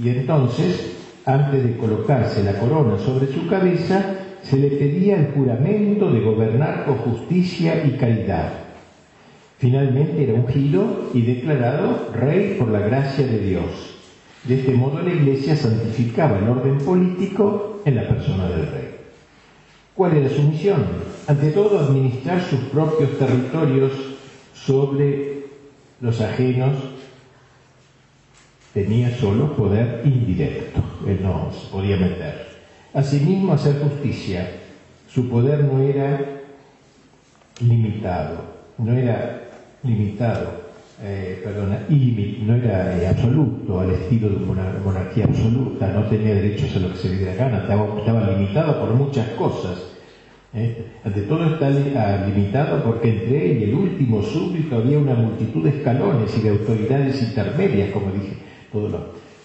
[0.02, 6.12] Y entonces, antes de colocarse la corona sobre su cabeza, se le pedía el juramento
[6.12, 8.54] de gobernar con justicia y caridad.
[9.58, 13.96] Finalmente era ungido y declarado rey por la gracia de Dios.
[14.44, 18.96] De este modo la Iglesia santificaba el orden político en la persona del rey.
[19.96, 20.86] ¿Cuál era su misión?
[21.28, 23.92] Ante todo, administrar sus propios territorios
[24.54, 25.48] sobre
[26.00, 26.76] los ajenos
[28.74, 32.48] tenía solo poder indirecto, él no se podía meter.
[32.94, 34.50] Asimismo, hacer justicia,
[35.08, 36.20] su poder no era
[37.62, 38.42] limitado,
[38.78, 39.50] no era
[39.84, 40.68] limitado,
[41.04, 46.76] eh, perdona, no era eh, absoluto al estilo de una monarquía absoluta, no tenía derechos
[46.76, 49.78] a lo que se le diera gana, estaba, limitado por muchas cosas.
[50.54, 50.88] ¿eh?
[51.04, 55.64] Ante todo está ah, limitado porque entre él y el último súbdito había una multitud
[55.64, 58.92] de escalones y de autoridades intermedias, como dije todos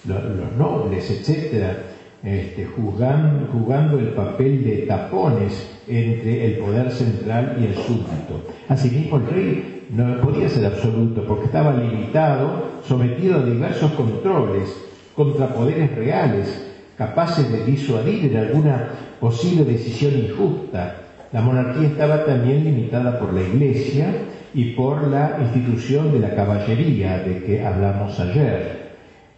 [0.05, 7.75] los, nobles, este, jugando, jugando, el papel de tapones entre el poder central y el
[7.75, 8.47] súbdito.
[8.69, 14.75] Asimismo, el rey no podía ser absoluto porque estaba limitado, sometido a diversos controles
[15.15, 18.89] contra poderes reales, capaces de disuadir en alguna
[19.21, 20.97] posible decisión injusta.
[21.33, 24.15] La monarquía estaba también limitada por la Iglesia
[24.55, 28.82] y por la institución de la caballería de que hablamos ayer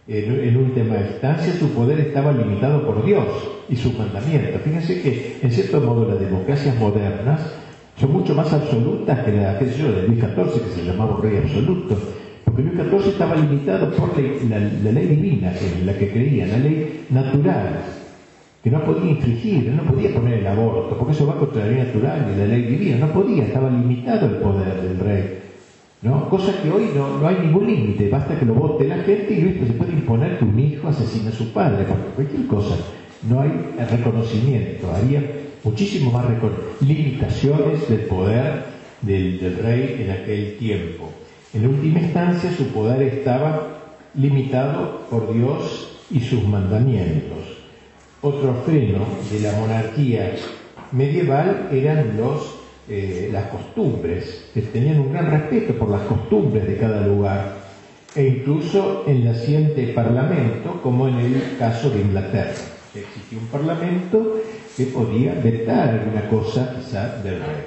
[0.07, 3.25] en, última instancia su poder estaba limitado por Dios
[3.69, 4.61] y sus mandamientos.
[4.61, 7.41] Fíjense que, en cierto modo, las democracias modernas
[7.99, 11.37] son mucho más absolutas que la que yo, de Luis XIV, que se llamaba rey
[11.37, 11.97] absoluto,
[12.43, 17.05] porque Luis XIV estaba limitado por la, ley divina en la que creía, la ley
[17.09, 17.79] natural,
[18.63, 21.79] que no podía infringir, no podía poner el aborto, porque eso va contra la ley
[21.79, 25.44] natural y la ley divina, no podía, estaba limitado el poder del rey.
[26.05, 26.29] ¿No?
[26.29, 29.41] Cosa que hoy no, no hay ningún límite, basta que lo vote la gente y
[29.41, 31.85] listo, se puede imponer que un hijo asesine a su padre,
[32.15, 32.75] cualquier cosa.
[33.27, 33.51] No hay
[33.89, 35.23] reconocimiento, había
[35.63, 36.25] muchísimo más
[36.79, 38.65] limitaciones del poder
[39.01, 41.09] del, del rey en aquel tiempo.
[41.55, 43.67] En última instancia, su poder estaba
[44.13, 47.39] limitado por Dios y sus mandamientos.
[48.21, 50.35] Otro freno de la monarquía
[50.91, 52.54] medieval eran los
[52.87, 57.65] eh, las costumbres, que tenían un gran respeto por las costumbres de cada lugar,
[58.15, 62.53] e incluso el naciente parlamento, como en el caso de Inglaterra.
[62.93, 64.41] Existía un parlamento
[64.77, 67.63] que podía vetar alguna cosa quizá del rey.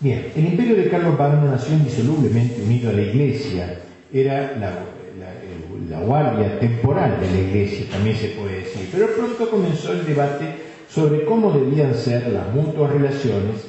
[0.00, 3.78] Bien, el imperio de Carlos Magno nació indisolublemente unido a la iglesia,
[4.12, 4.72] era la,
[5.90, 10.75] la guardia temporal de la iglesia, también se puede decir, pero pronto comenzó el debate
[10.88, 13.66] sobre cómo debían ser las mutuas relaciones,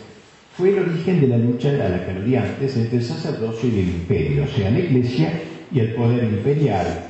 [0.57, 4.43] fue el origen de la lucha a la que entre el sacerdocio y el imperio,
[4.43, 5.39] o sea, la iglesia
[5.71, 7.05] y el poder imperial.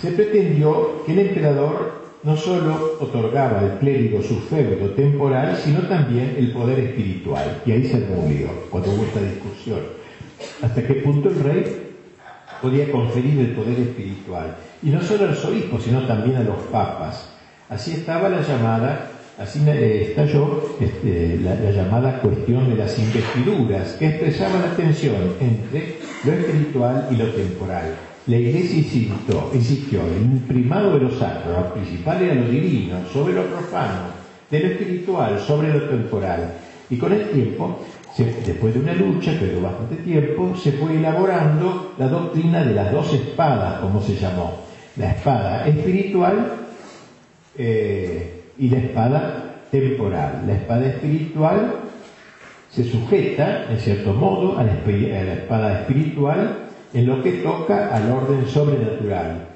[0.00, 6.34] Se pretendió que el emperador no solo otorgaba al clérigo su feudo temporal, sino también
[6.38, 7.62] el poder espiritual.
[7.66, 9.80] Y ahí se murió cuando hubo esta discusión.
[10.62, 11.64] Hasta qué punto el rey
[12.62, 14.56] podía conferir el poder espiritual.
[14.82, 17.28] Y no solo a los obispos, sino también a los papas.
[17.68, 24.60] Así estaba la llamada Así estalló este, la, llamada cuestión de las investiduras, que expresaba
[24.60, 27.96] la tensión entre lo espiritual y lo temporal.
[28.28, 32.96] la iglesia insistió, insistió en el primado de los sacros, lo principal era lo divino,
[33.12, 34.14] sobre lo profano,
[34.48, 36.52] de lo espiritual, sobre lo temporal.
[36.88, 37.80] Y con el tiempo,
[38.16, 42.92] después de una lucha que duró bastante tiempo, se fue elaborando la doctrina de las
[42.92, 44.60] dos espadas, como se llamó.
[44.96, 46.52] La espada espiritual
[47.58, 50.44] eh, y la espada temporal.
[50.46, 51.74] La espada espiritual
[52.70, 56.58] se sujeta, en cierto modo, a la, espada espiritual
[56.92, 59.48] en lo que toca al orden sobrenatural.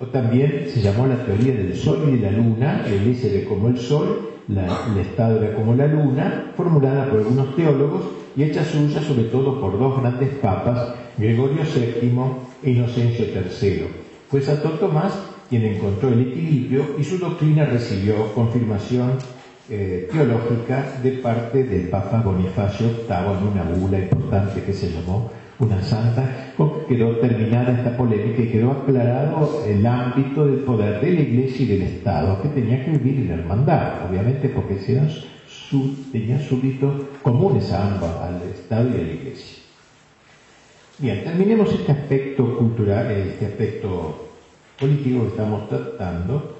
[0.00, 3.44] O también se llamó la teoría del sol y de la luna, la iglesia ve
[3.44, 8.02] como el sol, el Estado era como la luna, formulada por algunos teólogos
[8.36, 12.10] y hecha suya sobre todo por dos grandes papas, Gregorio VII
[12.62, 13.88] e Inocencio III.
[14.30, 15.12] Fue Santo Tomás
[15.48, 19.12] quien encontró el equilibrio y su doctrina recibió confirmación
[19.70, 25.30] eh, teológica de parte del Papa Bonifacio VIII en una bula importante que se llamó
[25.58, 31.10] una santa, porque quedó terminada esta polémica y quedó aclarado el ámbito del poder de
[31.10, 35.10] la Iglesia y del Estado, que tenía que vivir en hermandad, obviamente porque eran
[35.48, 39.58] su, tenían súbditos comunes a ambos, al Estado y a la Iglesia.
[40.98, 44.27] Bien, terminemos este aspecto cultural, este aspecto
[44.78, 46.58] político que estamos tratando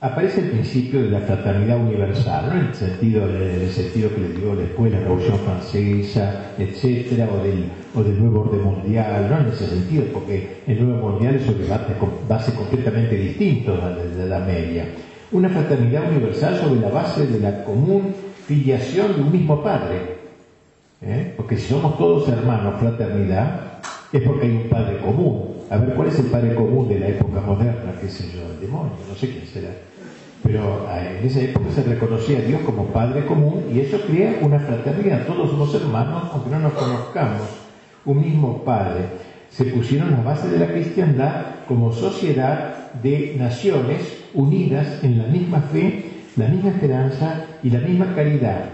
[0.00, 2.60] aparece el principio de la fraternidad universal, ¿no?
[2.60, 3.26] en el sentido,
[3.70, 8.62] sentido que le dio después la Revolución Francesa, etcétera, o del, o del nuevo orden
[8.62, 9.40] mundial, ¿no?
[9.40, 14.26] en ese sentido, porque el nuevo mundial es debate con base completamente distinto al de
[14.26, 14.88] la media.
[15.32, 18.14] Una fraternidad universal sobre la base de la común
[18.46, 20.16] filiación de un mismo padre.
[21.02, 21.34] ¿eh?
[21.36, 23.80] Porque si somos todos hermanos, fraternidad,
[24.12, 25.49] es porque hay un padre común.
[25.70, 27.94] A ver, ¿cuál es el padre común de la época moderna?
[28.00, 28.42] ¿Qué sé yo?
[28.42, 29.70] El demonio, no sé quién será.
[30.42, 34.40] Pero eh, en esa época se reconocía a Dios como Padre común y eso crea
[34.42, 35.26] una fraternidad.
[35.26, 37.42] Todos somos hermanos, aunque no nos conozcamos.
[38.04, 39.04] Un mismo Padre.
[39.48, 45.60] Se pusieron las bases de la cristiandad como sociedad de naciones unidas en la misma
[45.60, 46.04] fe,
[46.36, 48.64] la misma esperanza y la misma caridad.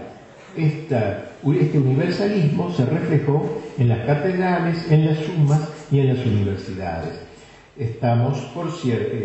[0.55, 7.19] este universalismo se reflejó en las catedrales, en las sumas y en las universidades.
[7.77, 9.15] Estamos, por cierto,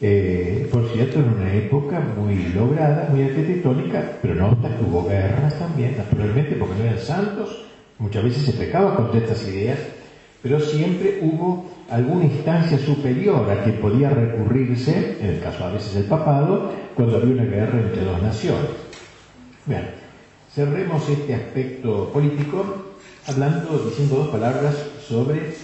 [0.00, 4.56] eh, por cierto, en una época muy lograda, muy arquitectónica, pero no
[4.86, 7.64] hubo guerras también, naturalmente, porque no eran santos,
[7.98, 9.78] muchas veces se pecaba contra estas ideas,
[10.42, 15.96] pero siempre hubo alguna instancia superior a que podía recurrirse, en el caso a veces
[15.96, 18.70] el papado, cuando había una guerra entre dos naciones.
[19.64, 19.90] Bien,
[20.54, 22.92] cerremos este aspecto político
[23.26, 24.76] hablando, diciendo dos palabras
[25.08, 25.54] sobre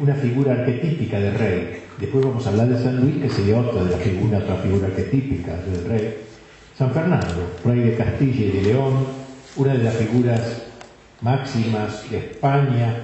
[0.00, 1.82] una figura arquetípica del rey.
[1.98, 5.84] Después vamos a hablar de San Luis, que sería otra de otra figura arquetípica del
[5.84, 6.16] rey.
[6.76, 9.06] San Fernando, rey de Castilla y de León,
[9.56, 10.62] una de las figuras
[11.20, 12.94] máximas de España,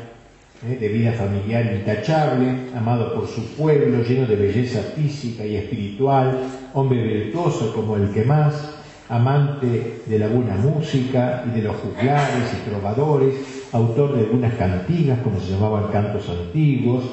[0.67, 6.39] eh, de vida familiar intachable, amado por su pueblo, lleno de belleza física y espiritual,
[6.73, 8.77] hombre virtuoso como el que más,
[9.11, 13.35] amante de la buena música y de los juglares y trovadores,
[13.73, 17.05] autor de algunas cantigas, como se llamaban cantos antiguos,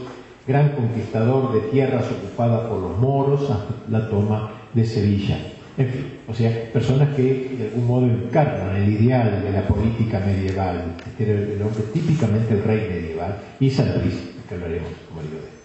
[0.48, 5.38] gran conquistador de tierras ocupadas por los moros hasta la toma de Sevilla.
[5.78, 10.20] En fin, o sea, personas que de algún modo encarnan el ideal de la política
[10.20, 14.14] medieval, que era el hombre típicamente el rey medieval, y San Luis,
[14.48, 15.64] que hablaremos, como digo después.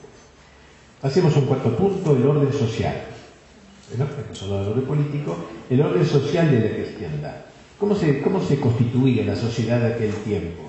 [1.02, 2.94] Hacemos un cuarto punto, el orden social.
[3.96, 4.04] ¿no?
[4.04, 5.36] el orden político,
[5.70, 7.34] el orden social de la cristiandad.
[7.78, 10.67] ¿Cómo se, ¿Cómo se constituía la sociedad de aquel tiempo?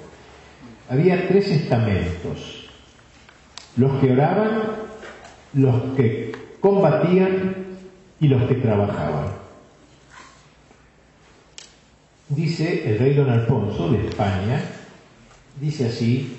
[0.89, 2.65] Había tres estamentos.
[3.77, 4.61] Los que oraban,
[5.53, 7.55] los que combatían
[8.19, 9.27] y los que trabajaban.
[12.29, 14.63] Dice el rey don Alfonso de España,
[15.61, 16.35] dice así,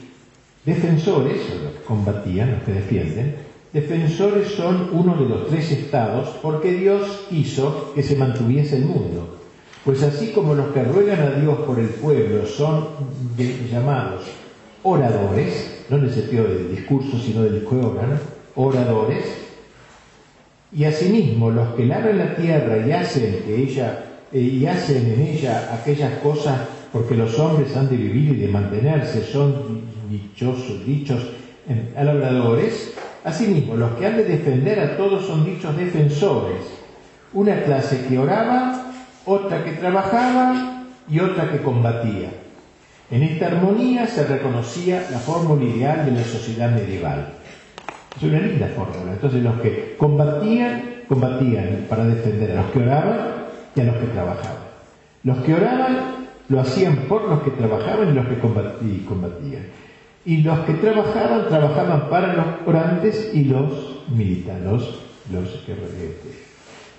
[0.64, 3.36] defensores, los que combatían, los que defienden,
[3.72, 9.38] defensores son uno de los tres estados porque Dios quiso que se mantuviese el mundo.
[9.84, 12.88] Pues así como los que ruegan a Dios por el pueblo son
[13.70, 14.39] llamados
[14.83, 18.20] oradores, no en el sentido del discurso, sino del que
[18.55, 19.24] oradores,
[20.72, 25.20] y asimismo los que labran la tierra y hacen que ella eh, y hacen en
[25.20, 26.61] ella aquellas cosas
[26.93, 31.20] porque los hombres han de vivir y de mantenerse, son dichosos, dichos
[31.95, 36.62] labradores, asimismo los que han de defender a todos son dichos defensores,
[37.33, 38.93] una clase que oraba,
[39.24, 42.31] otra que trabajaba y otra que combatía.
[43.11, 47.26] En esta armonía se reconocía la fórmula ideal de la sociedad medieval.
[48.16, 49.12] Es una linda fórmula.
[49.12, 53.18] Entonces los que combatían, combatían para defender a los que oraban
[53.74, 54.70] y a los que trabajaban.
[55.24, 59.66] Los que oraban lo hacían por los que trabajaban y los que combatían.
[60.24, 64.64] Y los que trabajaban, trabajaban para los orantes y los militares,
[65.32, 65.74] los, que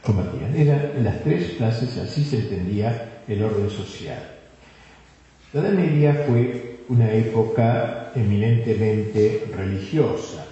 [0.04, 0.56] combatían.
[0.56, 4.31] Eran las tres clases, así se entendía el orden social.
[5.54, 10.46] La Edad Media fue una época eminentemente religiosa.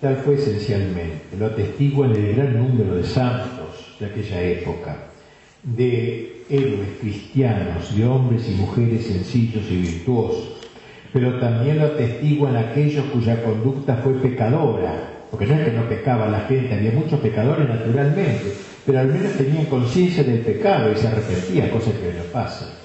[0.00, 4.96] Tal fue esencialmente, lo atestiguan el gran número de santos de aquella época,
[5.64, 10.60] de héroes cristianos, de hombres y mujeres sencillos y virtuosos,
[11.12, 16.28] pero también lo atestiguan aquellos cuya conducta fue pecadora, porque no es que no pecaba
[16.28, 18.52] la gente, había muchos pecadores naturalmente,
[18.86, 22.78] pero al menos tenían conciencia del pecado y se arrepentían, cosa que no pasa.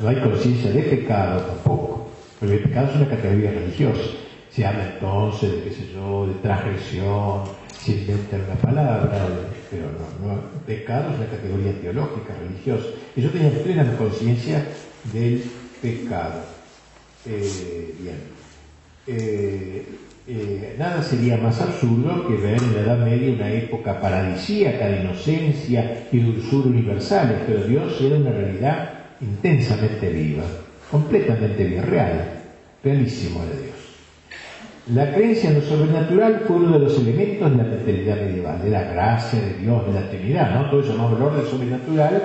[0.00, 2.08] No hay conciencia de pecado tampoco,
[2.38, 4.02] porque el pecado es una categoría religiosa.
[4.50, 7.42] Se habla entonces de, qué sé yo, de transgresión,
[7.80, 9.28] se inventa una palabra,
[9.70, 9.84] pero
[10.22, 12.86] no, pecado es una categoría teológica, religiosa.
[13.14, 14.64] Y yo tenía plena conciencia
[15.12, 15.42] del
[15.80, 16.42] pecado.
[17.26, 18.16] Eh, bien.
[19.06, 19.86] Eh,
[20.30, 25.00] eh, nada sería más absurdo que ver en la Edad Media una época paradisíaca de
[25.00, 28.90] inocencia y dulzura universales, pero Dios era una realidad
[29.22, 30.44] intensamente viva,
[30.90, 32.24] completamente viva, real,
[32.84, 33.78] realísimo de Dios.
[34.92, 38.70] La creencia en lo sobrenatural fue uno de los elementos de la mentalidad medieval, de
[38.70, 40.70] la gracia de Dios, de la Trinidad, ¿no?
[40.70, 42.22] Todo eso el orden sobrenatural,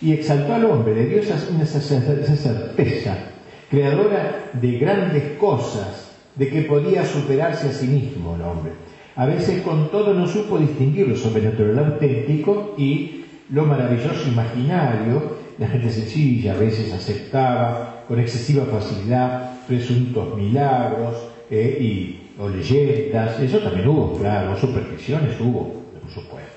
[0.00, 3.18] y exaltó al hombre, de Dios esa certeza,
[3.70, 6.05] creadora de grandes cosas,
[6.36, 8.72] de que podía superarse a sí mismo el hombre.
[9.16, 15.46] A veces con todo no supo distinguir lo sobrenatural auténtico y lo maravilloso imaginario.
[15.58, 21.14] La gente sencilla a veces aceptaba con excesiva facilidad presuntos milagros
[21.50, 23.40] eh, y, o leyendas.
[23.40, 26.50] Eso también hubo, claro, supersticiones hubo, por supuesto.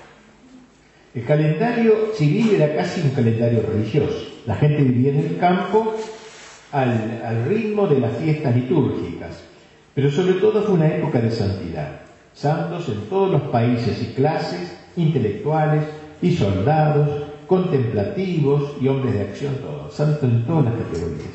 [1.14, 4.26] El calendario civil era casi un calendario religioso.
[4.46, 5.96] La gente vivía en el campo
[6.72, 9.49] al, al ritmo de las fiestas litúrgicas.
[10.00, 12.00] Pero sobre todo fue una época de santidad.
[12.32, 15.82] Santos en todos los países y clases, intelectuales
[16.22, 19.92] y soldados, contemplativos y hombres de acción, todos.
[19.92, 21.28] Santos en todas las categorías.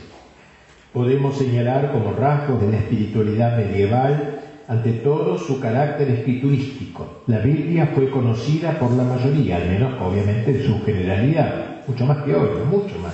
[0.91, 7.22] Podemos señalar como rasgos de la espiritualidad medieval, ante todo, su carácter escriturístico.
[7.28, 12.24] La Biblia fue conocida por la mayoría, al menos obviamente en su generalidad, mucho más
[12.24, 13.13] que hoy, mucho más.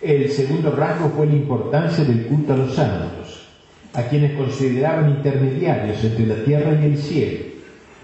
[0.00, 3.27] El segundo rasgo fue la importancia del culto a los santos
[3.98, 7.46] a quienes consideraban intermediarios entre la tierra y el cielo,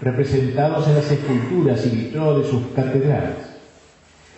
[0.01, 3.55] representados en las esculturas y vitró de sus catedrales.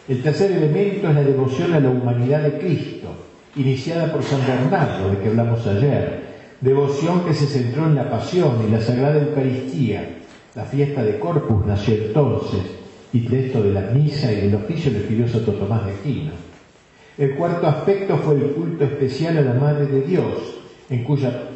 [0.08, 3.08] El tercer elemento es la devoción a la humanidad de Cristo,
[3.56, 6.28] iniciada por San Bernardo, de que hablamos ayer,
[6.62, 10.10] devoción que se centró en la pasión y la Sagrada Eucaristía.
[10.54, 12.62] La fiesta de Corpus nació entonces,
[13.14, 16.32] y texto de la misa y del oficio le escribió Santo Tomás de Aquino.
[17.18, 20.58] El cuarto aspecto fue el culto especial a la Madre de Dios,
[20.90, 21.47] en cuya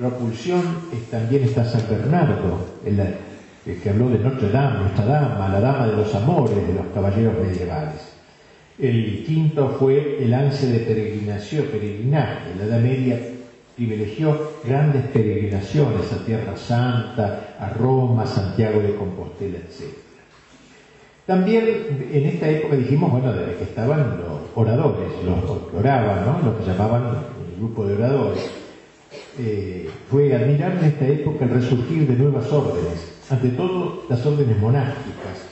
[0.00, 0.62] propulsión
[1.10, 5.96] también está San Bernardo, el, que habló de Notre Dame, nuestra dama, la dama de
[5.96, 8.14] los amores de los caballeros medievales.
[8.78, 12.54] El quinto fue el ansia de peregrinación, peregrinaje.
[12.58, 13.20] La Edad Media
[13.76, 19.94] privilegió grandes peregrinaciones a Tierra Santa, a Roma, Santiago de Compostela, etc.
[21.26, 26.50] También en esta época dijimos, bueno, de que estaban los oradores, los que oraban, ¿no?
[26.50, 28.59] Lo que llamaban el grupo de oradores.
[29.38, 34.58] Eh, fue admirable en esta época el resurgir de nuevas órdenes, ante todo las órdenes
[34.58, 35.46] monásticas.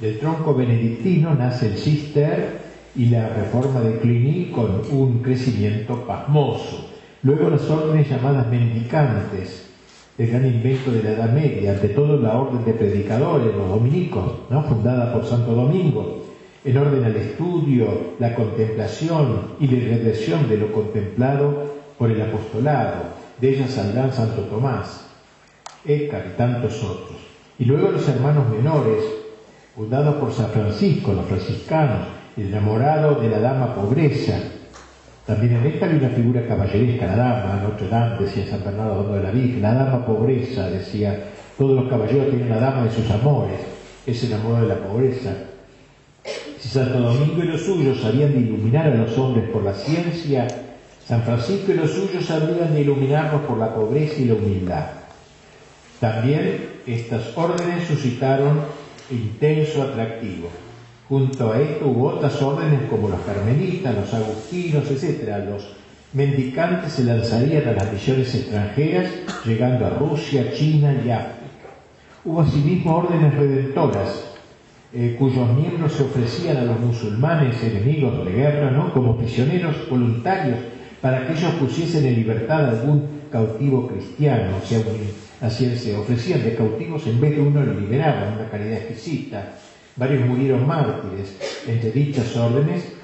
[0.00, 2.60] Del tronco benedictino nace el cister
[2.96, 6.90] y la reforma de Cluny con un crecimiento pasmoso.
[7.22, 9.66] Luego las órdenes llamadas mendicantes,
[10.16, 14.32] el gran invento de la Edad Media, ante todo la orden de predicadores, los dominicos,
[14.48, 14.62] ¿no?
[14.62, 16.24] fundada por Santo Domingo,
[16.64, 23.02] en orden al estudio, la contemplación y la regresión de lo contemplado por el apostolado,
[23.40, 25.06] de ellas saldrán Santo Tomás,
[25.84, 27.18] Écar y tantos otros.
[27.58, 29.04] Y luego los hermanos menores,
[29.74, 34.38] fundados por San Francisco, los franciscanos, el enamorado de la dama pobreza.
[35.26, 39.22] También en esta hay una figura caballeresca, la dama, Notre Dame, decía San Bernardo de
[39.22, 43.58] la Virgen, la dama pobreza, decía, todos los caballeros tienen la dama de sus amores,
[44.06, 45.34] es enamorado de la pobreza.
[46.58, 50.46] Si Santo Domingo y los suyos sabían de iluminar a los hombres por la ciencia,
[51.06, 54.86] San Francisco y los suyos habrían de iluminarnos por la pobreza y la humildad.
[56.00, 58.60] También estas órdenes suscitaron
[59.10, 60.48] intenso atractivo.
[61.08, 65.44] Junto a esto hubo otras órdenes como los carmelitas, los agustinos, etc.
[65.46, 65.76] Los
[66.14, 69.10] mendicantes se lanzarían a las misiones extranjeras,
[69.44, 71.44] llegando a Rusia, China y África.
[72.24, 74.24] Hubo asimismo órdenes redentoras,
[74.94, 78.94] eh, cuyos miembros se ofrecían a los musulmanes enemigos de guerra, ¿no?
[78.94, 80.58] como prisioneros voluntarios
[81.04, 84.80] para que ellos pusiesen en libertad a algún cautivo cristiano, o sea,
[85.42, 89.52] así se ofrecían de cautivos en vez de uno lo liberaban, una caridad exquisita.
[89.96, 91.36] Varios murieron mártires.
[91.68, 92.94] Entre dichas órdenes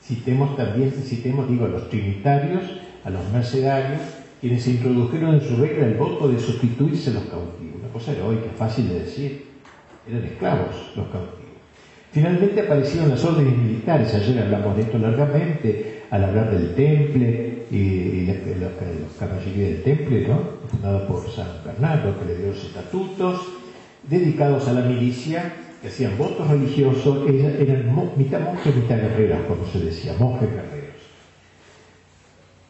[0.00, 2.62] citemos también, citemos, digo, a los trinitarios,
[3.02, 4.02] a los mercenarios,
[4.40, 7.80] quienes introdujeron en su regla el voto de sustituirse a los cautivos.
[7.82, 9.46] Una cosa heroica, fácil de decir.
[10.08, 11.38] Eran esclavos los cautivos.
[12.12, 18.26] Finalmente aparecieron las órdenes militares, ayer hablamos de esto largamente, al hablar del temple y,
[18.26, 20.68] los, caballerías del temple, ¿no?
[20.68, 23.40] fundada por San Bernardo, que le dio los estatutos,
[24.08, 25.52] dedicados a la milicia,
[25.82, 30.96] que hacían votos religiosos, eran, mitad monjes, mitad guerreros, como se decía, monjes guerreros.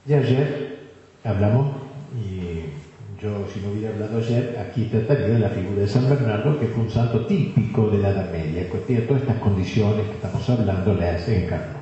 [0.07, 0.79] Y ayer
[1.25, 1.77] hablamos,
[2.17, 6.59] y yo si no hubiera hablado ayer, aquí trataría de la figura de San Bernardo,
[6.59, 10.15] que fue un santo típico de la Edad Media, que tiene todas estas condiciones que
[10.15, 11.78] estamos hablando, le hace encarnó.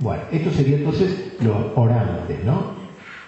[0.00, 2.78] Bueno, esto sería entonces los orantes, ¿no?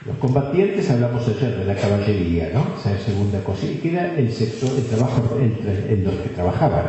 [0.06, 2.64] Los combatientes hablamos ayer de la caballería, ¿no?
[2.78, 3.66] Esa es segunda cosa.
[3.66, 6.84] Y queda el sector, el trabajo, el, los que trabajaban.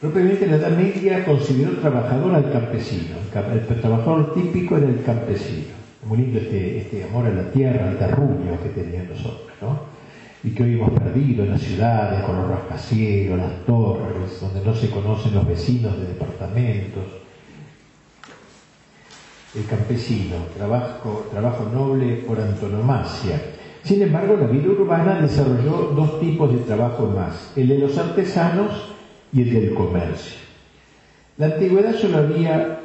[0.00, 3.16] Propiamente la Edad Media consideró trabajador al campesino.
[3.52, 5.74] El, trabajador típico era el campesino.
[6.06, 9.80] Muy lindo este, este amor a la tierra, el terruño que tenían nosotros, ¿no?
[10.42, 14.74] Y que hoy hemos perdido en las ciudades con los rascacielos, las torres, donde no
[14.74, 17.23] se conocen los vecinos de departamentos
[19.54, 21.26] el campesino, trabajo,
[21.72, 23.40] noble por antonomasia.
[23.82, 28.94] Sin embargo, la vida urbana desarrolló dos tipos de trabajo más, el de los artesanos
[29.32, 30.38] y el del comercio.
[31.36, 32.80] La antigüedad solo había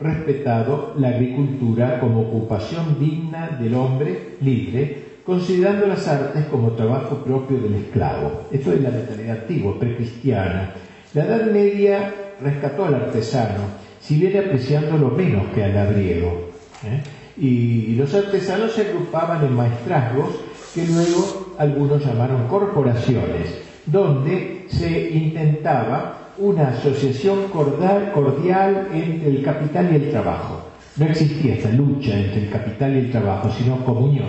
[0.00, 7.58] respetado la agricultura como ocupación digna del hombre libre, considerando las artes como trabajo propio
[7.58, 8.42] del esclavo.
[8.52, 10.74] Esto es la mentalidad antigua, precristiana.
[11.14, 16.50] La Edad Media rescató al artesano, si viene apreciándolo menos que al labriego.
[16.84, 17.00] ¿eh?
[17.38, 20.28] Y los artesanos se agrupaban en maestrazgos
[20.74, 29.88] que luego algunos llamaron corporaciones, donde se intentaba una asociación cordial, cordial entre el capital
[29.92, 30.66] y el trabajo.
[30.96, 34.28] No existía esta lucha entre el capital y el trabajo, sino comunión.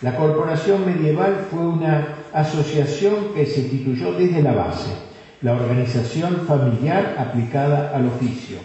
[0.00, 5.05] La corporación medieval fue una asociación que se instituyó desde la base
[5.42, 8.58] la organización familiar aplicada al oficio.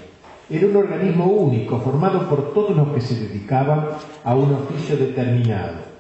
[0.50, 3.88] Era un organismo único, formado por todos los que se dedicaban
[4.24, 5.92] a un oficio determinado.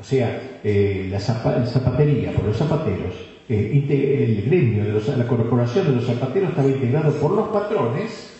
[0.00, 3.14] O sea, eh, la, zapatería, por los zapateros,
[3.48, 8.30] eh, el gremio, de la corporación de los zapateros estaba integrado por los patrones,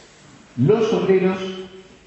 [0.57, 1.39] los obreros,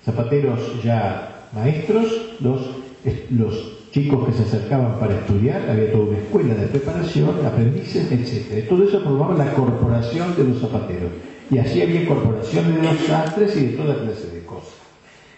[0.03, 2.82] zapateros ya maestros, los,
[3.31, 8.67] los chicos que se acercaban para estudiar, había toda una escuela de preparación, aprendices, etc.
[8.67, 11.11] Todo eso formaba la corporación de los zapateros.
[11.51, 14.73] Y así había corporaciones de los sastres y de toda clase de cosas.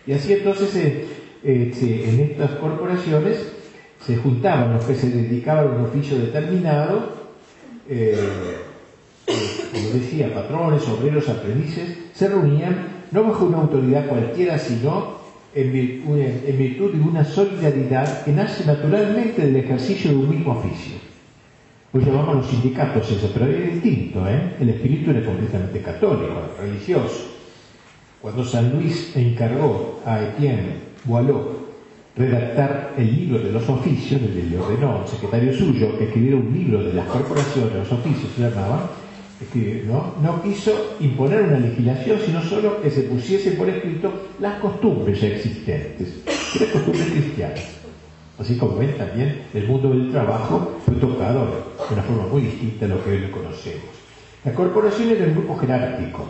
[0.08, 1.08] Y así entonces eh,
[1.44, 3.40] eh, en estas corporaciones
[4.06, 7.10] se juntaban los que se dedicaban a un oficio determinado,
[7.90, 8.16] eh,
[9.26, 15.25] como decía, patrones, obreros, aprendices, se reunían no bajo una autoridad cualquiera, sino
[15.56, 20.96] en virtud, de una solidaridad que nace naturalmente del ejercicio de un mismo oficio.
[21.94, 24.56] Pues llamamos los sindicatos eso, pero es distinto, ¿eh?
[24.60, 27.32] El espíritu era completamente católico, religioso.
[28.22, 30.74] Cuando San Luis encargó a Etienne
[31.06, 31.66] Boileau
[32.18, 36.84] redactar el libro de los oficios, le ordenó al secretario suyo que escribiera un libro
[36.84, 38.42] de las corporaciones, los oficios se
[39.86, 40.14] ¿no?
[40.22, 46.22] no quiso imponer una legislación, sino solo que se pusiese por escrito las costumbres existentes,
[46.26, 47.64] las costumbres cristianas.
[48.40, 52.86] Así como ven también, el mundo del trabajo fue tocado de una forma muy distinta
[52.86, 53.86] a lo que hoy conocemos.
[54.44, 56.26] La corporación era un grupo jerárquico.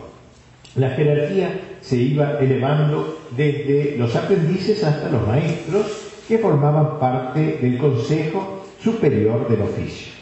[0.76, 5.86] La jerarquía se iba elevando desde los aprendices hasta los maestros
[6.28, 10.14] que formaban parte del Consejo Superior del Oficio.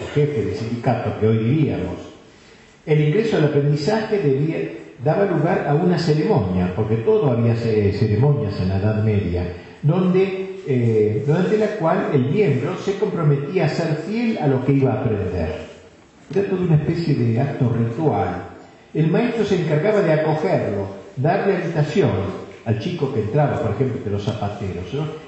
[0.00, 2.07] El jefe del sindicato que hoy diríamos
[2.88, 4.56] el ingreso al aprendizaje debía,
[5.04, 9.44] daba lugar a una ceremonia, porque todo había ceremonias en la Edad Media,
[9.82, 14.72] donde, eh, durante la cual el miembro se comprometía a ser fiel a lo que
[14.72, 15.68] iba a aprender.
[16.34, 18.44] Era toda una especie de acto ritual.
[18.94, 22.10] El maestro se encargaba de acogerlo, darle habitación
[22.64, 24.86] al chico que entraba, por ejemplo, de los zapateros,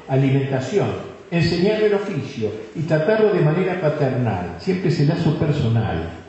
[0.09, 0.89] alimentación,
[1.31, 6.20] enseñarle el oficio y tratarlo de manera paternal, siempre ese lazo personal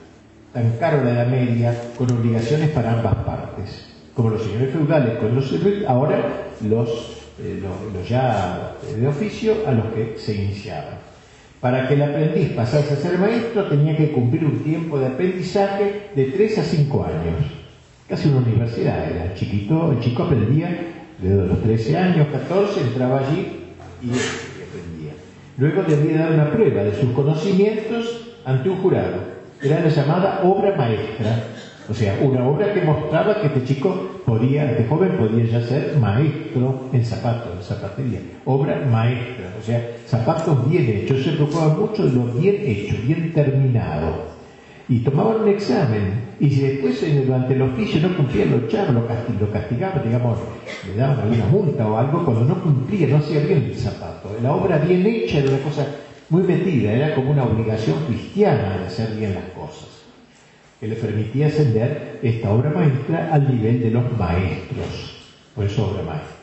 [0.53, 5.53] tan caro la Media, con obligaciones para ambas partes, como los señores feudales con los
[5.87, 6.89] ahora los,
[7.39, 7.61] eh,
[7.93, 10.99] los, ya de oficio a los que se iniciaban.
[11.61, 16.09] Para que el aprendiz pasase a ser maestro tenía que cumplir un tiempo de aprendizaje
[16.15, 17.51] de 3 a 5 años.
[18.09, 19.33] Casi una universidad era.
[19.35, 20.75] chiquito, el chico aprendía
[21.19, 23.59] desde los 13 años, 14, entraba allí
[24.01, 25.13] y aprendía.
[25.57, 29.30] Luego debía dar una prueba de sus conocimientos ante un jurado.
[29.63, 31.43] Era la llamada obra maestra.
[31.89, 35.97] O sea, una obra que mostraba que este chico podía, este joven podía ya ser
[35.99, 38.19] maestro en zapatos, en zapatería.
[38.45, 41.23] Obra maestra, o sea, zapatos bien hechos.
[41.23, 44.31] Se preocupaba mucho de lo bien hecho, bien terminado.
[44.89, 46.31] Y tomaban un examen.
[46.39, 50.39] Y si después durante el oficio no cumplía, lo echaban, lo castigaban, digamos,
[50.87, 54.35] le daban alguna multa o algo cuando no cumplía, no hacía bien el zapato.
[54.41, 55.85] La obra bien hecha era una cosa
[56.31, 59.89] muy metida, era como una obligación cristiana de hacer bien las cosas
[60.79, 66.01] que le permitía ascender esta obra maestra al nivel de los maestros, por eso obra
[66.01, 66.37] maestra.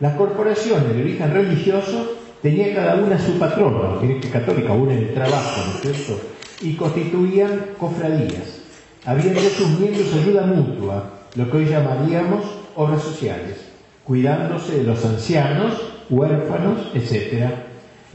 [0.00, 5.00] Las corporaciones de origen religioso tenían cada una su patrono, tiene que católica, una en
[5.00, 6.22] el trabajo, ¿no es cierto?
[6.62, 8.62] Y constituían cofradías.
[9.04, 12.44] Había de sus miembros ayuda mutua, lo que hoy llamaríamos
[12.76, 13.56] obras sociales,
[14.04, 15.74] cuidándose de los ancianos,
[16.08, 17.65] huérfanos, etc.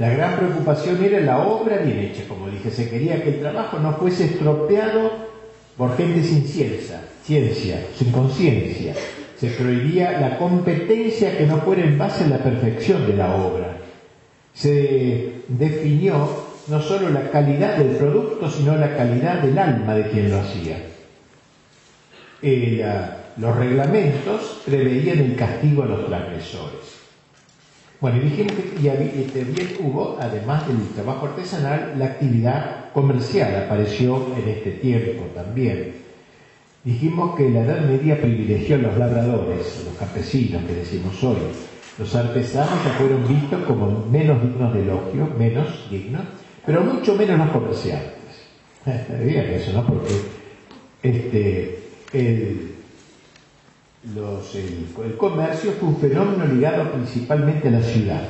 [0.01, 3.77] La gran preocupación era la obra bien hecha, como dije, se quería que el trabajo
[3.77, 5.11] no fuese estropeado
[5.77, 8.95] por gente sin ciencia, ciencia, sin conciencia.
[9.37, 13.77] Se prohibía la competencia que no fuera en base a la perfección de la obra.
[14.55, 20.31] Se definió no solo la calidad del producto, sino la calidad del alma de quien
[20.31, 20.77] lo hacía.
[23.37, 26.90] los reglamentos preveían el castigo a los transgresores.
[28.01, 28.63] Bueno, y dijimos que
[29.27, 35.93] también hubo, además del trabajo artesanal, la actividad comercial apareció en este tiempo también.
[36.83, 41.37] Dijimos que la Edad Media privilegió a los labradores, a los campesinos que decimos hoy.
[41.99, 46.23] Los artesanos ya fueron vistos como menos dignos de elogio, menos dignos,
[46.65, 48.09] pero mucho menos los comerciantes.
[49.23, 49.85] Bien eso, ¿no?
[49.85, 50.13] Porque
[51.03, 51.79] este,
[52.13, 52.71] el,
[54.03, 58.21] el, comercio fue un fenómeno ligado principalmente a la ciudad.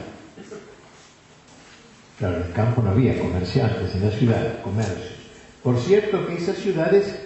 [2.20, 5.16] Claro, en el campo no había comerciantes, en la ciudad, comercios.
[5.64, 7.20] Por cierto que esas ciudades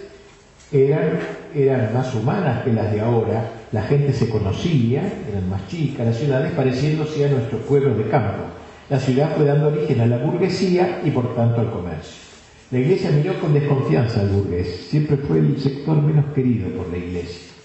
[0.72, 1.18] eran,
[1.54, 6.16] eran más humanas que las de ahora, la gente se conocía, eran más chicas, las
[6.16, 8.44] ciudades pareciéndose a nuestros pueblos de campo.
[8.88, 12.22] La ciudad fue dando origen a la burguesía y por tanto al comercio.
[12.70, 16.98] La iglesia miró con desconfianza al burgués, siempre fue el sector menos querido por la
[16.98, 17.55] iglesia.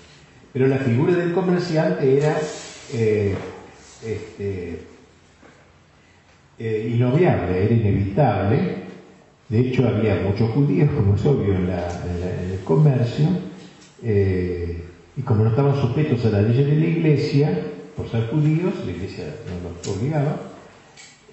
[0.53, 2.37] Pero la figura del comerciante era
[2.93, 3.35] eh,
[4.03, 4.79] este,
[6.59, 8.81] eh, era inevitable.
[9.47, 13.27] De hecho, había muchos judíos, como es obvio, en, el comercio,
[14.03, 14.83] eh,
[15.17, 17.59] y como no estaban sujetos a la ley de la iglesia,
[17.95, 20.37] por ser judíos, la iglesia no los obligaba,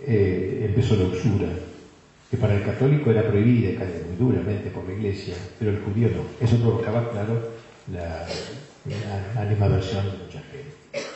[0.04, 1.48] empezó la usura,
[2.28, 6.44] que para el católico era prohibida muy duramente por la iglesia, pero el judío no.
[6.44, 7.57] Eso provocaba, claro,
[7.92, 8.26] la,
[9.34, 11.08] la animadversión de mucha gente.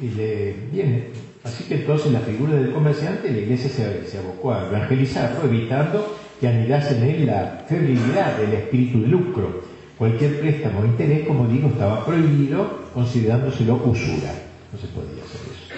[0.00, 1.08] Y le viene.
[1.44, 6.48] Así que entonces la figura del comerciante, la iglesia se, abocó a evangelizarlo, evitando que
[6.48, 9.62] anidase en él la febrilidad del espíritu de lucro.
[9.98, 14.32] Cualquier préstamo o interés, como digo, estaba prohibido, considerándoselo usura.
[14.72, 15.74] No se podía hacer eso.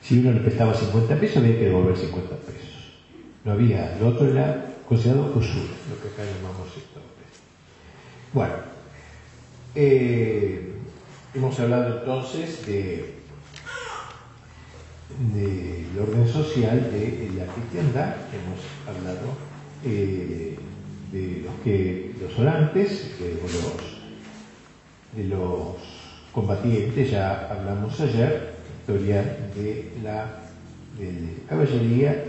[0.00, 2.92] Si uno le prestaba 50 pesos, había que devolver 50 pesos.
[3.44, 7.02] No había, lo otro era considerado usura, lo que acá llamamos sector.
[8.32, 8.71] Bueno,
[9.74, 10.72] eh,
[11.34, 13.14] hemos hablado entonces de,
[15.34, 19.28] del orden social de la cristiandad, hemos hablado
[19.84, 20.56] eh,
[21.12, 23.52] de los que los orantes, de los,
[25.16, 25.76] de los
[26.32, 29.22] combatientes, ya hablamos ayer, historia
[29.54, 30.38] de la
[31.48, 32.24] caballería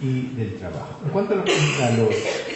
[0.00, 1.00] y del trabajo.
[1.04, 1.46] En cuanto a los,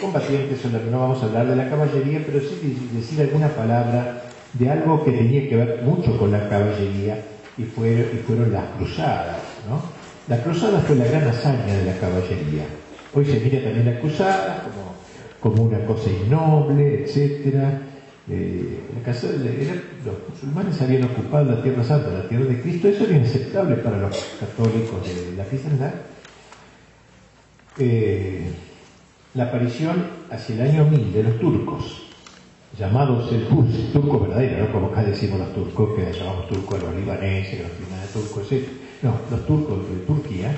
[0.01, 4.23] combatientes, no vamos a hablar de la caballería, pero sí decir alguna palabra
[4.55, 7.23] de algo que tenía que ver mucho con la caballería
[7.59, 9.39] y, fueron las cruzadas.
[9.69, 9.83] ¿no?
[10.29, 12.65] La cruzada fue la gran hazaña de la caballería.
[13.13, 17.55] Hoy se mira también la cruzada como, como una cosa innoble, etc.
[18.31, 18.81] Eh,
[20.05, 23.99] los musulmanes habían ocupado la Tierra Santa, la Tierra de Cristo, eso era inaceptable para
[23.99, 25.93] los católicos de la cristiandad
[27.79, 28.51] eh,
[29.35, 32.03] la aparición hacia el año 1000 de los turcos,
[32.79, 33.47] llamados el
[33.93, 34.73] turco verdadero, ¿no?
[34.73, 38.69] como acá decimos los turcos, que llamamos turcos a los libaneses, los turcos, etc.
[39.03, 40.57] No, los turcos de Turquía,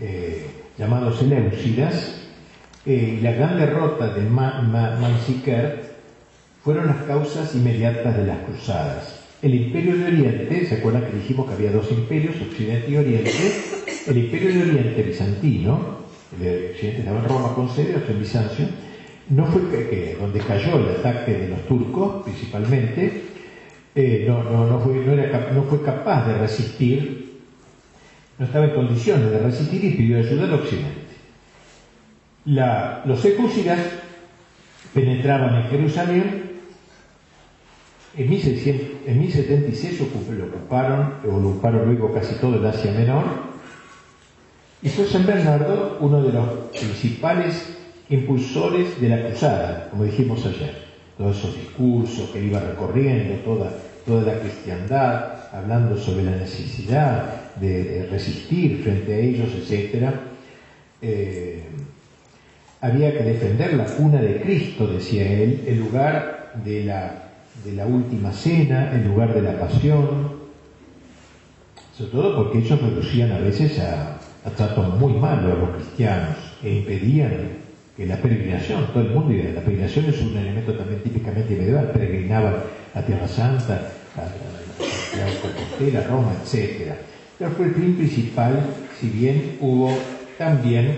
[0.00, 0.46] eh,
[0.78, 2.22] llamados Eleusidas,
[2.86, 5.96] eh, y la gran derrota de Mansiker
[6.62, 9.20] fueron las causas inmediatas de las cruzadas.
[9.42, 13.32] El imperio de Oriente, ¿se acuerdan que dijimos que había dos imperios, Occidente y Oriente?
[14.06, 16.05] El imperio de Oriente bizantino,
[16.40, 18.66] el occidente estaba en Roma con sede, otro en Bizancio,
[19.30, 23.22] no fue que, donde cayó el ataque de los turcos principalmente,
[23.94, 24.94] eh, no, no, no, fue,
[25.54, 27.40] no, fue capaz de resistir,
[28.38, 31.06] no estaba en condiciones de resistir y pidió ayuda al occidente.
[33.06, 33.80] Los secúsidas
[34.92, 36.46] penetraban en Jerusalén
[38.16, 43.24] en, 1076 lo ocuparon, ocuparon luego casi todo el Asia Menor,
[44.86, 47.76] y fue San Bernardo uno de los principales
[48.08, 50.86] impulsores de la cruzada, como dijimos ayer.
[51.18, 53.72] Todos esos discursos que iba recorriendo, toda,
[54.06, 60.08] toda la cristiandad, hablando sobre la necesidad de, resistir frente a ellos, etc.
[61.02, 61.64] Eh,
[62.80, 67.22] había que defender la cuna de Cristo, decía él, el lugar de la
[67.64, 70.36] de la última cena en lugar de la pasión,
[71.96, 74.15] sobre todo porque ellos reducían a veces a
[74.54, 77.66] tratos muy malos a los cristianos e impedían
[77.96, 82.56] que la peregrinación, todo el mundo la peregrinación es un elemento también típicamente medieval, peregrinaban
[82.94, 86.92] a Tierra Santa, a, a, a Roma, etc.
[87.38, 88.60] Pero fue el fin principal,
[89.00, 89.90] si bien hubo
[90.36, 90.96] también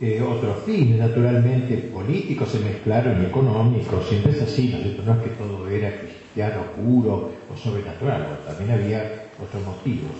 [0.00, 5.04] eh, otros fines, naturalmente, políticos se mezclaron y económicos, siempre es así, ¿no?
[5.04, 10.12] no es que todo era cristiano puro o sobrenatural, también había otros motivos.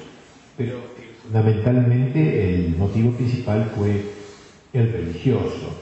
[0.57, 0.81] Pero
[1.25, 4.05] fundamentalmente el motivo principal fue
[4.73, 5.81] el religioso.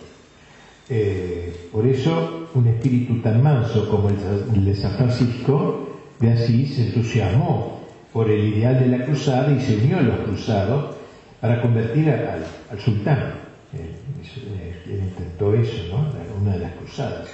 [0.89, 6.89] Eh, por eso un espíritu tan manso como el de San Francisco de Asís se
[6.89, 7.81] entusiasmó
[8.13, 10.97] por el ideal de la cruzada y se unió a los cruzados
[11.41, 12.45] para convertir al,
[12.79, 16.41] sultán él intentó eso, ¿no?
[16.41, 17.29] una de las cruzadas.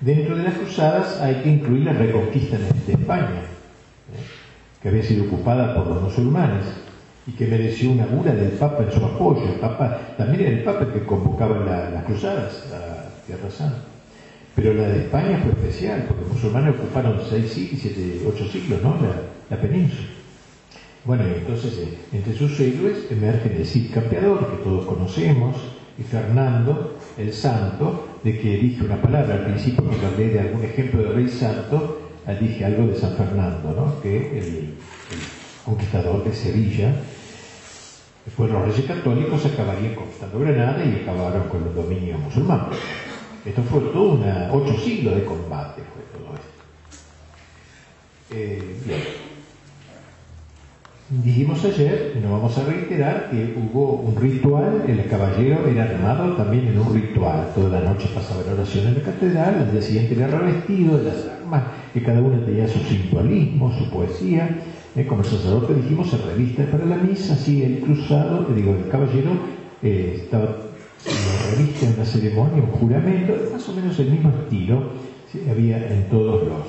[0.00, 4.80] Dentro de las cruzadas hay que incluir la reconquista de España, ¿eh?
[4.80, 6.64] que había sido ocupada por los musulmanes
[7.26, 9.42] y que mereció una bula del Papa en su apoyo.
[9.44, 11.58] El Papa también era el Papa que convocaba
[11.92, 13.82] las cruzadas a Tierra Santa.
[14.54, 18.96] Pero la de España fue especial, porque los musulmanes ocuparon seis siete, ocho siglos, ¿no?
[19.50, 20.08] La, península.
[21.04, 25.56] Bueno, y entonces eh, entre sus héroes emergen el Cid Campeador, que todos conocemos,
[25.98, 30.64] y Fernando, el santo, de que dije una palabra al principio cuando hablé de algún
[30.64, 32.00] ejemplo de rey santo,
[32.40, 34.00] dije algo de San Fernando, ¿no?
[34.02, 34.74] que el,
[35.64, 36.94] conquistador de Sevilla,
[38.26, 42.68] después los reyes católicos acabarían conquistando Granada y acabaron con el dominio musulmán.
[43.44, 46.46] Esto fue todo una, ocho siglos de combate, fue todo esto.
[48.32, 49.00] Eh, bien.
[51.08, 56.34] Dijimos ayer, y nos vamos a reiterar, que hubo un ritual, el caballero era armado
[56.34, 57.52] también en un ritual.
[57.54, 61.04] Toda la noche pasaba en oración en la catedral, al día siguiente era revestido de
[61.04, 61.62] las armas,
[61.94, 64.58] que cada uno tenía su simbolismo, su poesía.
[64.96, 68.88] Eh, como el sacerdote dijimos, se reviste para la misa, así el cruzado, digo, el
[68.88, 69.30] caballero
[69.82, 70.56] eh, estaba
[71.50, 74.92] reviste en una ceremonia, un juramento, más o menos el mismo estilo,
[75.50, 76.66] había en todos los,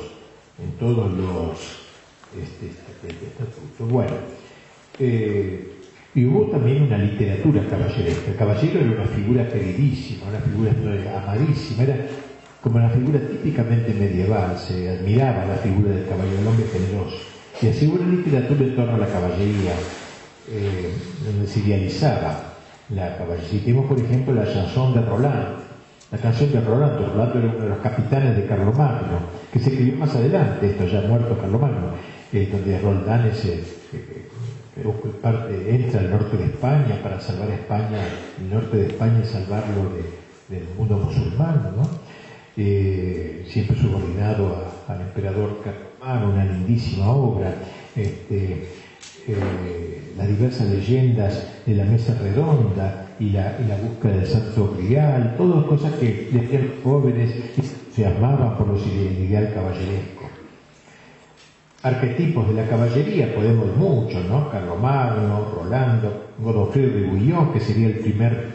[0.62, 1.88] en todos los
[2.36, 4.14] este, este Bueno,
[5.00, 5.74] eh,
[6.14, 8.32] y hubo también una literatura caballeresca.
[8.32, 10.72] El caballero era una figura queridísima, una figura
[11.24, 12.08] amadísima, era
[12.62, 17.27] como una figura típicamente medieval, se admiraba la figura del caballero, del hombre generoso.
[17.62, 19.74] Y así hubo una literatura en torno a la caballería,
[20.50, 20.94] eh,
[21.46, 22.54] se idealizaba
[22.90, 23.62] la caballería.
[23.64, 25.58] Tenemos, por ejemplo, la chanson de Roland,
[26.12, 27.08] la canción de Rolando.
[27.08, 29.20] Rolando era uno de los capitanes de Carlomagno,
[29.52, 34.28] que se escribió más adelante, esto ya muerto Carlomagno donde Roldán eh,
[35.22, 38.00] parte, entra al norte de España para salvar a España,
[38.40, 39.92] el norte de España y salvarlo
[40.50, 41.84] del mundo musulmán, ¿no?
[42.58, 45.62] Eh, siempre subordinado al emperador
[46.02, 47.54] Una lindísima obra.
[47.96, 48.68] Este,
[49.28, 54.76] eh, las diversas leyendas de la mesa redonda y la, y la búsqueda del santo
[54.78, 57.32] grial, todas cosas que decían jóvenes
[57.94, 60.18] se amaban por los ideal caballeresco
[61.84, 64.50] arquetipos de la caballería, podemos mucho, ¿no?
[64.50, 68.52] Carlomagno, Rolando, Godofredo de Bouillon, que sería el primer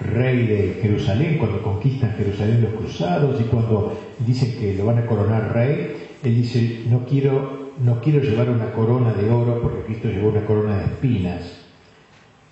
[0.00, 5.06] rey de Jerusalén, cuando conquistan Jerusalén los cruzados y cuando dicen que lo van a
[5.06, 10.08] coronar rey, él dice, no quiero, no quiero llevar una corona de oro porque Cristo
[10.08, 11.58] llevó una corona de espinas.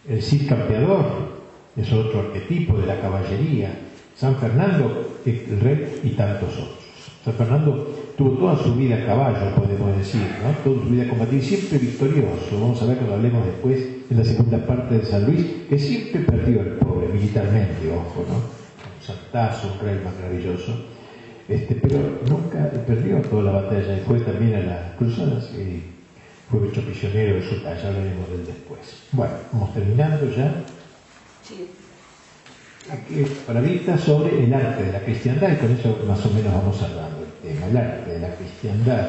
[0.08, 1.36] El Cid Campeador
[1.76, 3.70] es otro arquetipo de la caballería.
[4.14, 6.86] San Fernando, el rey y tantos otros.
[7.24, 10.50] San Fernando tuvo toda su vida a caballo, podemos decir, ¿no?
[10.62, 12.52] Toda su vida combatir, siempre victorioso.
[12.52, 16.20] Vamos a ver cuando hablemos después en la segunda parte de San Luis, que siempre
[16.20, 18.36] perdió el pobre, militarmente, ojo, ¿no?
[18.36, 20.95] Un santazo, un rey maravilloso.
[21.48, 25.82] Este, pero nunca perdió toda la batalla y fue también a las cruzadas y
[26.50, 28.80] fue hecho prisionero de su talla, hablaremos del después.
[29.12, 30.52] Bueno, vamos terminando ya.
[31.42, 31.68] Sí.
[33.46, 37.24] Palabrita sobre el arte de la cristiandad, y con eso más o menos vamos hablando
[37.24, 39.08] el tema, el arte de la cristiandad.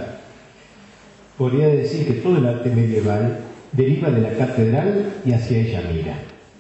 [1.38, 3.40] Podría decir que todo el arte medieval
[3.72, 6.16] deriva de la catedral y hacia ella mira.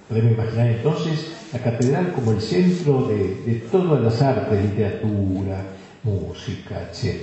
[0.07, 5.63] Podemos imaginar entonces la catedral como el centro de, de todas las artes, literatura,
[6.03, 7.15] música, etc.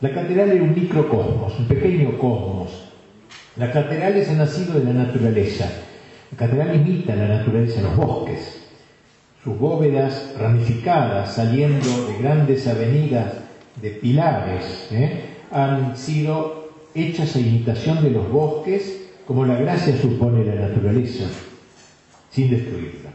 [0.00, 2.90] La catedral es un microcosmos, un pequeño cosmos.
[3.56, 5.70] La catedral es el nacido de la naturaleza.
[6.32, 8.60] La catedral imita la naturaleza, los bosques.
[9.42, 13.34] Sus bóvedas ramificadas, saliendo de grandes avenidas
[13.80, 15.20] de pilares, ¿eh?
[15.50, 21.24] han sido hechas a imitación de los bosques, como la gracia supone la naturaleza,
[22.34, 23.10] sin destruirla.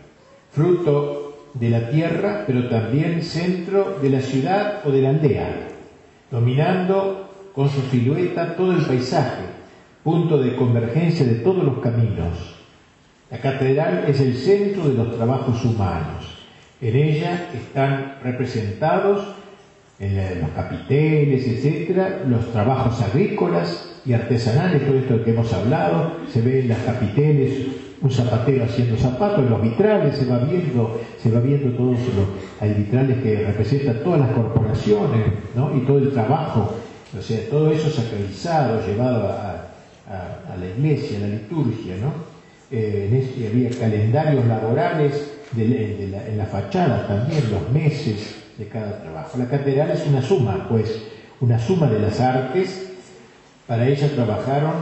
[0.51, 5.67] Fruto de la tierra, pero también centro de la ciudad o de la aldea,
[6.31, 9.43] dominando con su silueta todo el paisaje,
[10.03, 12.55] punto de convergencia de todos los caminos.
[13.29, 16.37] La catedral es el centro de los trabajos humanos.
[16.81, 19.35] En ella están representados
[19.99, 26.41] en los capiteles, etcétera, los trabajos agrícolas y artesanales, todo esto que hemos hablado, se
[26.41, 27.67] ve en las capiteles
[28.01, 32.27] un zapatero haciendo zapatos, en los vitrales se va viendo, se va viendo todos los,
[32.61, 35.25] hay vitrales que representan todas las corporaciones,
[35.55, 35.75] ¿no?
[35.75, 36.75] Y todo el trabajo,
[37.17, 39.69] o sea, todo eso sacralizado, llevado a,
[40.09, 42.13] a, la iglesia, a la liturgia, ¿no?
[42.71, 49.37] Eh, en este había calendarios laborales en la fachada también, los meses de cada trabajo.
[49.37, 51.03] La catedral es una suma, pues,
[51.41, 52.91] una suma de las artes.
[53.65, 54.73] Para ella trabajaron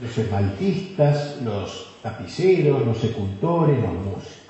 [0.00, 4.40] los esmaltistas, los tapiceros, los secultores, los músicos.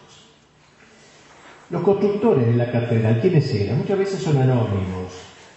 [1.70, 3.78] Los constructores de la catedral, ¿quiénes eran?
[3.78, 5.12] Muchas veces son anónimos.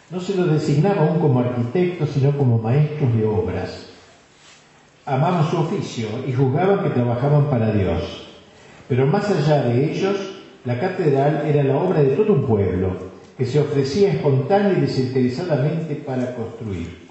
[0.09, 3.89] No se los designaba aún como arquitectos, sino como maestros de obras.
[5.05, 8.27] Amaban su oficio y juzgaban que trabajaban para Dios.
[8.87, 10.17] Pero más allá de ellos,
[10.65, 15.95] la catedral era la obra de todo un pueblo que se ofrecía espontánea y desinteresadamente
[15.95, 17.02] para construir.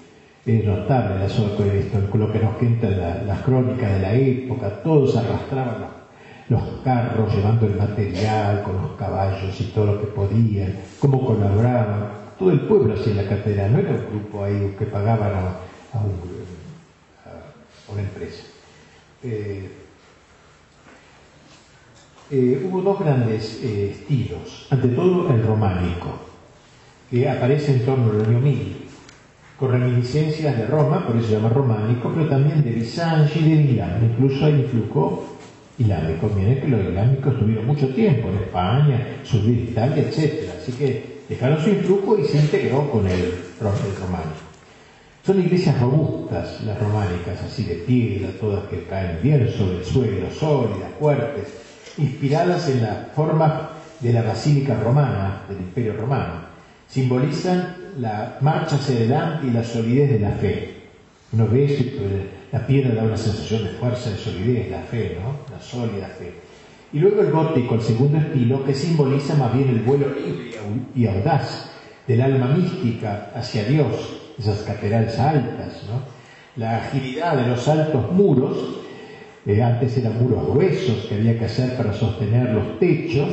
[0.45, 5.87] Es notable esto, con lo que nos cuentan las crónicas de la época, todos arrastraban
[6.49, 12.09] los, carros llevando el material con los caballos y todo lo que podían, cómo colaboraban,
[12.37, 15.99] todo el pueblo hacía la catedral, no era un grupo ahí que pagaban a,
[17.89, 18.43] una empresa.
[19.23, 19.69] Eh,
[22.31, 24.67] eh, hubo dos grandes eh, estilos.
[24.69, 26.19] Ante todo el románico,
[27.09, 28.82] que aparece en torno al año 1000,
[29.63, 33.63] con reminiscencias de Roma, por eso se llama románico, pero también de Bizancio y de
[33.63, 34.11] Milán.
[34.11, 35.37] Incluso hay influjo
[35.77, 36.29] islámico.
[36.35, 40.49] Miren que los islámicos estuvieron mucho tiempo en España, de Italia, etc.
[40.59, 44.43] Así que dejaron su influjo y se integró con el, el románico.
[45.25, 50.29] Son iglesias robustas, las románicas, así de piedra, todas que caen bien sobre el suelo,
[50.29, 51.47] sólidas, fuertes,
[51.97, 53.69] inspiradas en la forma
[54.01, 56.51] de la basílica romana, del imperio romano.
[56.89, 60.73] Simbolizan la marcha hacia adelante y la solidez de la fe.
[61.31, 61.83] Uno ve eso
[62.51, 65.51] la piedra da una sensación de fuerza, de solidez, la fe, ¿no?
[65.51, 66.33] La sólida fe.
[66.93, 70.51] Y luego el gótico, el segundo estilo, que simboliza más bien el vuelo libre
[70.95, 71.71] y audaz
[72.07, 76.01] del alma mística hacia Dios, esas catedrales altas, ¿no?
[76.55, 78.83] La agilidad de los altos muros
[79.47, 83.29] eh, antes eran muros gruesos que había que hacer para sostener los techos,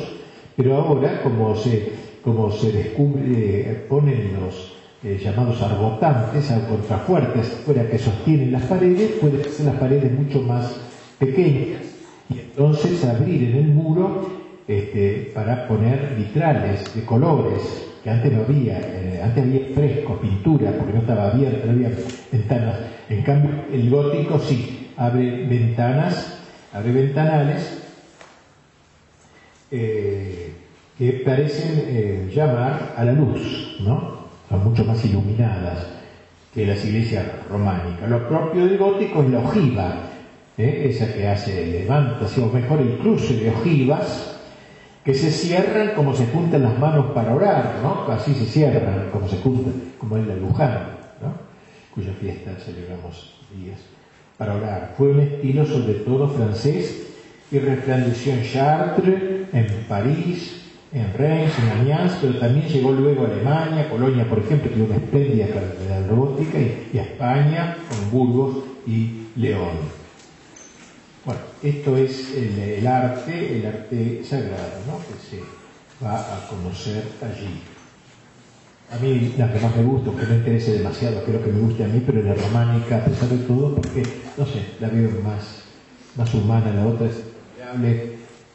[0.56, 1.92] pero ahora, como se,
[2.23, 4.72] como se descubre, eh, ponen los
[5.03, 10.42] eh, llamados arbotantes, a contrafuertes, fuera que sostienen las paredes, pueden ser las paredes mucho
[10.42, 10.80] más
[11.18, 11.80] pequeñas
[12.29, 14.30] y entonces abrir en el muro
[14.68, 17.63] este, para poner vitrales de colores,
[18.05, 18.76] que antes no había,
[19.25, 21.91] antes había fresco, pintura, porque no estaba abierto, no había
[22.30, 22.76] ventanas.
[23.09, 26.38] En cambio, el gótico sí, abre ventanas,
[26.72, 27.80] abre ventanales
[29.71, 30.53] eh,
[31.01, 34.21] que parecen eh, llamar a la luz, ¿no?
[34.51, 35.87] Son mucho más iluminadas
[36.53, 38.07] que las iglesias románicas.
[38.07, 39.95] Lo propio del gótico es la ojiva,
[40.59, 40.91] ¿eh?
[40.91, 44.43] esa que hace levantas, o mejor incluso de ojivas,
[45.03, 48.13] que se cierran como se juntan las manos para orar, ¿no?
[48.13, 50.81] Así se cierran, como se juntan, como en la Luján,
[51.22, 51.33] ¿no?
[51.95, 53.81] Cuya fiesta celebramos días
[54.37, 54.93] para orar.
[54.99, 57.07] Fue un estilo sobre todo francés
[57.51, 60.59] y resplandeció en Chartres, en París,
[60.92, 64.96] en Reims, en Amiens, pero también llegó luego a Alemania, Colonia, por ejemplo, que una
[64.96, 69.79] espléndida catedral robótica, y, a España, con Burgos y León.
[71.25, 74.99] Bueno, esto es el, arte, el arte sagrado, ¿no?
[74.99, 75.42] que se
[76.04, 77.62] va a conocer allí.
[78.91, 81.84] A mí la que más me gusta, aunque no interese demasiado, creo que me guste
[81.84, 84.03] a mí, pero la románica, a pesar de todo, porque,
[84.37, 85.62] no sé, la veo más,
[86.17, 87.22] más humana, la otra es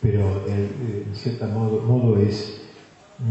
[0.05, 2.61] pero en cierto modo, modo es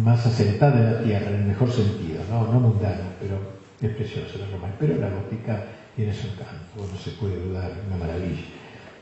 [0.02, 3.38] más asentada en la tierra, en el mejor sentido, no, no mundana, pero
[3.80, 4.74] es preciosa la romana.
[4.80, 8.42] Pero la gótica tiene su encanto, no se puede dudar, una maravilla.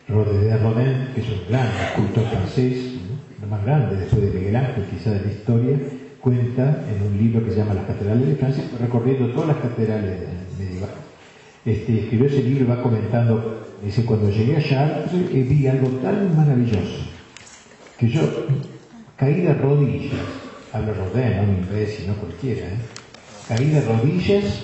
[0.06, 2.76] Rodin de Rodin, que es un gran escultor francés,
[3.40, 5.78] el más grande después de Miguel Ángel, quizá de la historia,
[6.20, 10.20] cuenta en un libro que se llama Las Catedrales de Francia, recorriendo todas las catedrales
[10.58, 10.96] medievales.
[11.64, 16.36] Este, escribió ese libro y va comentando, dice, cuando llegué allá eh, vi algo tan
[16.36, 17.11] maravilloso,
[18.02, 18.22] que yo
[19.16, 20.26] caí de rodillas,
[20.72, 22.78] hablo Rodin, no un imbécil, no cualquiera, ¿eh?
[23.46, 24.62] caí de rodillas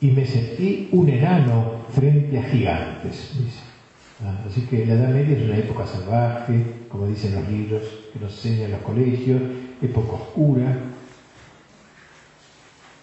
[0.00, 3.32] y me sentí un enano frente a gigantes.
[4.24, 7.82] Ah, así que la Edad Media es una época salvaje, como dicen los libros
[8.12, 9.42] que nos enseñan los colegios,
[9.82, 10.78] época oscura,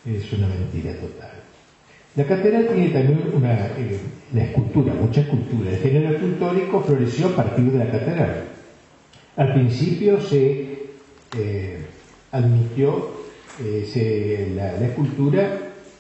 [0.06, 1.31] es una mentira total.
[2.15, 3.99] La catedral tiene también una, eh,
[4.34, 5.69] escultura, mucha escultura.
[5.69, 8.59] El género escultórico floreció a partir de la catedral.
[9.40, 10.90] Al principio se
[11.38, 11.86] eh,
[12.30, 13.10] admitió
[13.64, 15.49] eh, la, escultura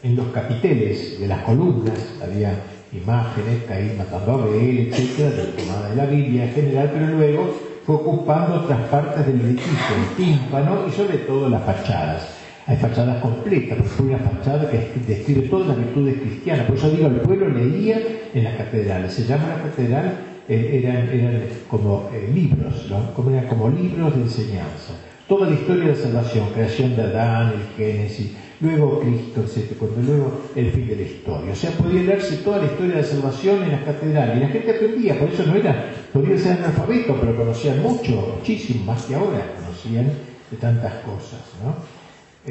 [0.03, 2.51] en los capiteles de las columnas, había
[2.91, 7.55] imágenes, Caín matando a Abel, etcétera, tomada de la Biblia en general, pero luego
[7.85, 12.35] fue ocupando otras partes del edificio, el tímpano y sobre todo las fachadas.
[12.67, 16.65] Hay fachadas completas, porque fue una fachada que describe todas las virtudes cristianas.
[16.65, 18.01] Por eso digo, el pueblo leía
[18.33, 19.13] en las catedrales.
[19.13, 20.13] Se llama la catedral,
[20.49, 24.93] eh, eran, eran, como eh, libros, como, eran como libros de enseñanza.
[25.27, 29.79] Toda la historia de la salvación, creación de Adán, el Génesis, luego Cristo, etc.
[30.03, 31.51] Luego el fin de la historia.
[31.51, 34.37] O sea, podía leerse toda la historia de la salvación en las catedrales.
[34.37, 38.85] Y la gente aprendía, por eso no era, podía ser analfabeto, pero conocían mucho, muchísimo,
[38.85, 40.05] más que ahora, conocían
[40.49, 41.41] de tantas cosas.
[41.63, 41.75] ¿no?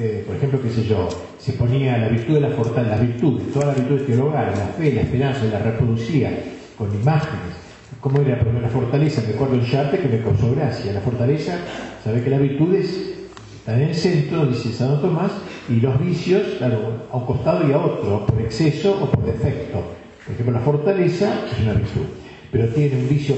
[0.01, 3.53] Eh, por ejemplo, qué sé yo, se ponía la virtud de la fortaleza, las virtudes,
[3.53, 6.31] todas las virtudes teologales, la fe, la esperanza, la reproducía
[6.77, 7.68] con imágenes.
[8.01, 8.39] ¿Cómo era?
[8.39, 10.93] Por la fortaleza, me acuerdo en Charte que me causó gracia.
[10.93, 11.59] La fortaleza,
[12.05, 13.17] sabe que las virtudes
[13.59, 15.33] están en el centro, dice Santo Tomás,
[15.69, 19.83] y los vicios, claro, a un costado y a otro, por exceso o por defecto.
[20.25, 22.07] Por ejemplo, la fortaleza es una virtud,
[22.53, 23.35] pero tiene un vicio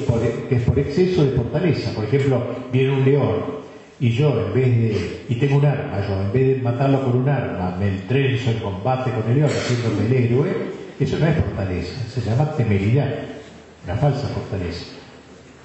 [0.49, 1.93] que es por exceso de fortaleza.
[1.95, 3.61] Por ejemplo, viene un león
[3.99, 7.17] y yo, en vez de, y tengo un arma, yo, en vez de matarlo con
[7.17, 10.51] un arma, me entrenzo en combate con el león, haciéndome el héroe,
[10.99, 13.09] eso no es fortaleza, se llama temeridad,
[13.91, 14.85] una falsa fortaleza.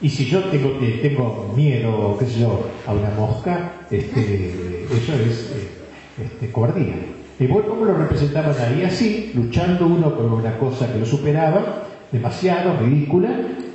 [0.02, 5.52] Y si yo tengo, tengo miedo, qué sé yo, a una mosca, este, eso es
[5.52, 6.96] eh, este, cobardía.
[7.40, 8.84] Y bueno, ¿cómo lo representaban ahí?
[8.84, 13.30] Así, luchando uno con una cosa que lo superaba, demasiado, ridícula,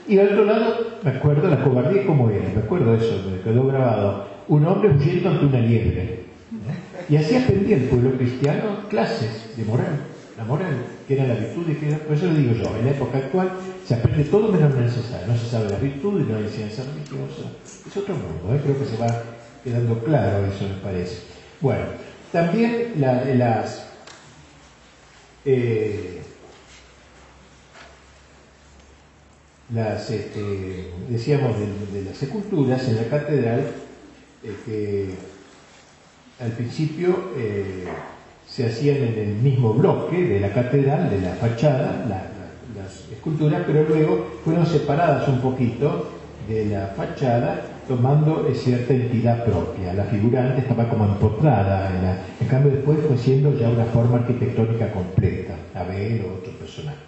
[0.08, 3.66] y al otro lado, me acuerdo la cobardía como era, me acuerdo eso, me quedó
[3.66, 6.20] grabado, un hombre huyendo ante una liebre.
[7.08, 10.09] Y así aprendía el pueblo cristiano clases de moral
[10.40, 12.86] la moral, que era la virtud y que era, por eso lo digo yo, en
[12.86, 13.50] la época actual
[13.86, 16.82] se aprende todo menos lo necesario, no se sabe la virtud y no hay ciencia
[16.82, 17.50] religiosa,
[17.86, 18.60] es otro mundo, ¿eh?
[18.64, 19.22] creo que se va
[19.62, 21.24] quedando claro eso me parece.
[21.60, 21.84] Bueno,
[22.32, 23.84] también la, las
[25.44, 26.22] eh,
[29.74, 31.54] las este, decíamos
[31.92, 33.60] de, las sepulturas en la catedral
[34.42, 35.10] eh, que
[36.42, 37.84] al principio eh,
[38.50, 43.84] se hacían en el mismo bloque de la catedral, de la fachada, las esculturas, pero
[43.88, 46.10] luego fueron separadas un poquito
[46.48, 49.94] de la fachada, tomando cierta entidad propia.
[49.94, 54.18] La figura antes estaba como empotrada, en, en cambio después fue siendo ya una forma
[54.18, 56.98] arquitectónica completa, Abel o otro personaje.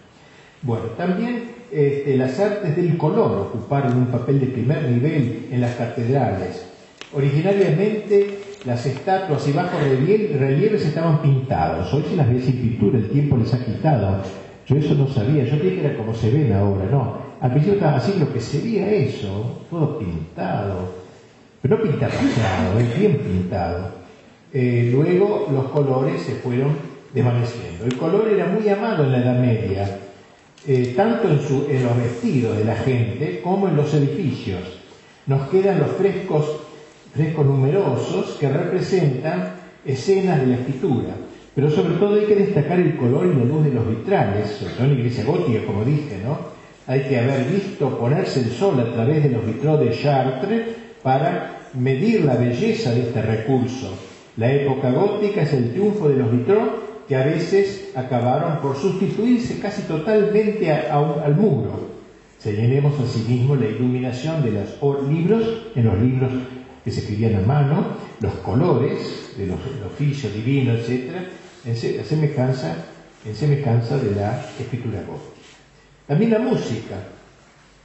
[0.62, 5.74] Bueno, también este, las artes del color ocuparon un papel de primer nivel en las
[5.74, 6.66] catedrales.
[7.12, 11.92] Originariamente las estatuas y bajos relieves estaban pintados.
[11.92, 14.18] Hoy se las ve sin pintura, el tiempo les ha quitado.
[14.66, 17.16] Yo eso no sabía, yo creí que era como se ven ahora, no.
[17.40, 21.02] Al principio estaba así, lo que sería eso, todo pintado.
[21.60, 23.90] Pero no pintado, es bien pintado.
[24.52, 26.76] Eh, luego los colores se fueron
[27.12, 27.84] desvaneciendo.
[27.84, 29.98] El color era muy amado en la Edad Media,
[30.66, 34.60] eh, tanto en, su, en los vestidos de la gente como en los edificios.
[35.26, 36.60] Nos quedan los frescos
[37.12, 41.14] frescos numerosos que representan escenas de la escritura.
[41.54, 44.74] Pero sobre todo hay que destacar el color y la luz de los vitrales, sobre
[44.74, 46.38] todo en iglesia gótica, como dije, ¿no?
[46.86, 50.62] Hay que haber visto ponerse el sol a través de los vitraux de Chartres
[51.02, 53.94] para medir la belleza de este recurso.
[54.36, 56.70] La época gótica es el triunfo de los vitraux
[57.06, 61.92] que a veces acabaron por sustituirse casi totalmente al muro.
[62.38, 66.32] Señalemos asimismo la iluminación de los libros en los libros
[66.84, 67.84] que se escribían a mano,
[68.20, 71.12] los colores de los, oficio divino, etc.,
[71.64, 72.74] en, semejanza,
[73.24, 75.32] en semejanza de la escritura gótica.
[76.06, 76.96] También la música.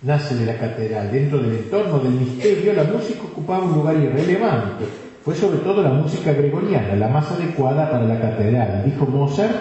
[0.01, 1.11] nace de la catedral.
[1.11, 4.85] Dentro del entorno del misterio, la música ocupaba un lugar irrelevante.
[5.23, 8.83] Fue sobre todo la música gregoriana, la más adecuada para la catedral.
[8.85, 9.55] Dijo Mozart,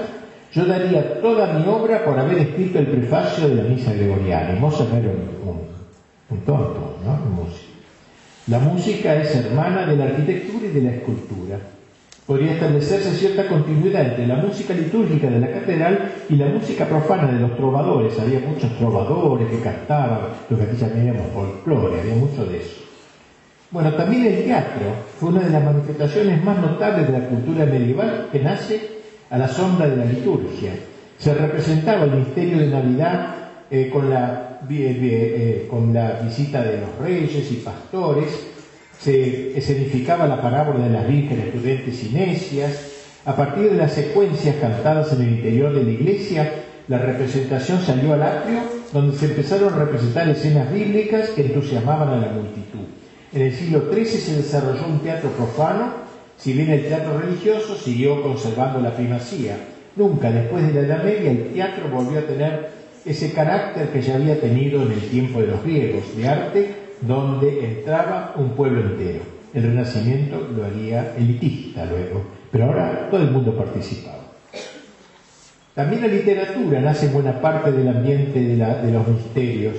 [0.52, 4.58] yo daría toda mi obra por haber escrito el prefacio de la misa gregoriana.
[4.58, 7.65] Mozart era un, tonto, ¿no?
[8.47, 11.59] La música es hermana de la arquitectura y de la escultura
[12.27, 17.31] podría establecerse cierta continuidad entre la música litúrgica de la catedral y la música profana
[17.31, 18.18] de los trovadores.
[18.18, 20.20] Había muchos trovadores que cantaban
[20.51, 22.82] lo que aquí llamaríamos folclore, había mucho de eso.
[23.70, 24.86] Bueno, también el teatro
[25.18, 28.81] fue una de las manifestaciones más notables de la cultura medieval que nace
[29.31, 30.73] a la sombra de la liturgia.
[31.18, 33.35] Se representaba el misterio de Navidad
[33.70, 38.28] eh, con, la, eh, con la visita de los reyes y pastores,
[38.99, 42.93] se escenificaba la parábola de las vírgenes prudentes y necias.
[43.24, 46.53] A partir de las secuencias cantadas en el interior de la iglesia,
[46.89, 48.61] la representación salió al atrio,
[48.93, 52.87] donde se empezaron a representar escenas bíblicas que entusiasmaban a la multitud.
[53.33, 56.07] En el siglo XIII se desarrolló un teatro profano,
[56.39, 59.57] si bien el teatro religioso siguió conservando la primacía.
[59.97, 62.76] Nunca después de la Edad Media el teatro volvió a tener
[63.07, 67.65] ese carácter que ya había tenido en el tiempo de los griegos, de arte donde
[67.65, 69.20] entraba un pueblo entero.
[69.55, 74.27] El Renacimiento lo haría elitista luego, pero ahora todo el mundo participaba.
[75.74, 79.77] También la literatura nace en buena parte del ambiente de, los misterios.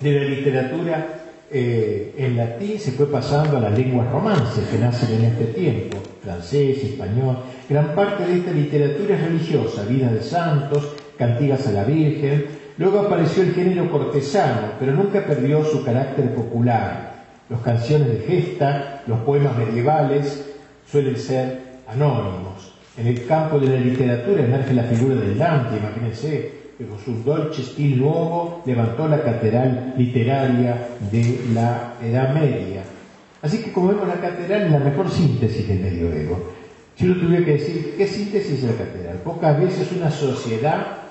[0.00, 1.06] De la literatura
[1.50, 5.98] eh, en latín se fue pasando a las lenguas romances que nacen en este tiempo,
[6.22, 7.36] francés, español.
[7.68, 12.44] Gran parte de esta literatura es religiosa, vida de santos, cantigas a la Virgen,
[12.76, 17.14] Luego apareció el género cortesano, pero nunca perdió su carácter popular.
[17.48, 20.44] Las canciones de gesta, los poemas medievales
[20.90, 22.74] suelen ser anónimos.
[22.96, 27.22] En el campo de la literatura emerge la figura del Dante, imagínense, que con su
[27.22, 32.82] dolce stile nuevo levantó la catedral literaria de la Edad Media.
[33.40, 36.54] Así que como vemos la catedral es la mejor síntesis del medioevo.
[36.96, 39.18] Si uno tuviera que decir, ¿qué síntesis es la catedral?
[39.18, 41.03] Pocas veces una sociedad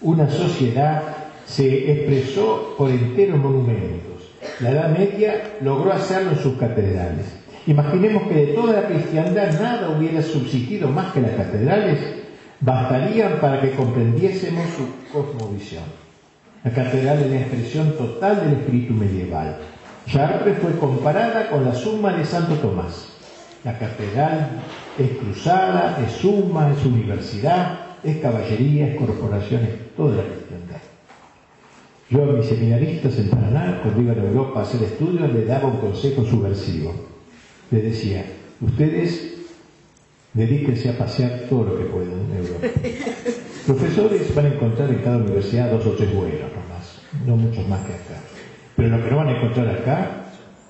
[0.00, 1.02] una sociedad
[1.46, 4.30] se expresó por enteros monumentos.
[4.60, 7.26] La Edad Media logró hacerlo en sus catedrales.
[7.66, 11.98] Imaginemos que de toda la cristiandad nada hubiera subsistido más que las catedrales,
[12.60, 15.84] bastarían para que comprendiésemos su cosmovisión.
[16.64, 19.58] La catedral es la expresión total del espíritu medieval.
[20.06, 23.08] Chartres fue comparada con la suma de Santo Tomás.
[23.64, 24.50] La catedral
[24.98, 30.80] es cruzada, es suma, es universidad, es caballería, es corporaciones, toda la cristiandad.
[32.08, 35.68] Yo a mis seminaristas en Paraná, cuando iban a Europa a hacer estudios, les daba
[35.68, 36.94] un consejo subversivo.
[37.70, 38.24] Les decía,
[38.60, 39.34] ustedes
[40.32, 42.66] dedíquense a pasear todo lo que puedan en Europa.
[43.66, 47.80] Profesores van a encontrar en cada universidad dos o tres buenos nomás, no muchos más
[47.80, 48.20] que acá.
[48.76, 50.26] Pero lo que no van a encontrar acá,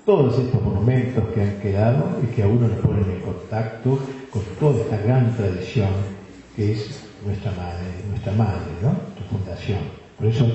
[0.07, 3.99] todos estos monumentos que han quedado y que a uno le ponen en contacto
[4.31, 5.91] con toda esta gran tradición
[6.55, 8.89] que es nuestra madre, nuestra madre, ¿no?
[8.89, 9.79] Nuestra fundación.
[10.19, 10.47] Por eso,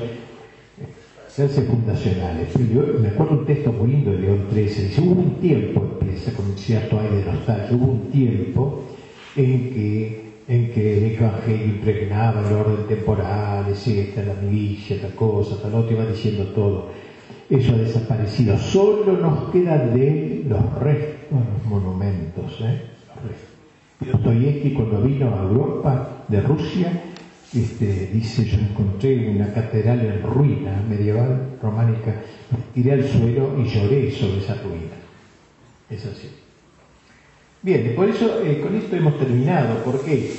[1.31, 2.49] hacerse fundacionales.
[2.73, 6.33] Yo me acuerdo un texto muy lindo de León XIII, dice, hubo un tiempo, empieza
[6.33, 8.83] con un cierto aire de nostalgia, hubo un tiempo
[9.37, 15.61] en que, en que el Evangelio impregnaba el orden temporal, etc., la milicia, tal cosa,
[15.61, 16.89] tal otro, iba diciendo todo.
[17.49, 18.57] Eso ha desaparecido.
[18.57, 22.81] Solo nos quedan de los restos, los monumentos, ¿eh?
[23.07, 24.71] los restos.
[24.75, 26.91] Cuando vino a Europa de Rusia,
[27.53, 32.15] este, dice, yo encontré una catedral en ruina medieval, románica,
[32.73, 34.95] tiré al suelo y lloré sobre esa ruina.
[35.89, 36.29] Es así.
[37.61, 40.31] Bien, por eso eh, con esto hemos terminado, porque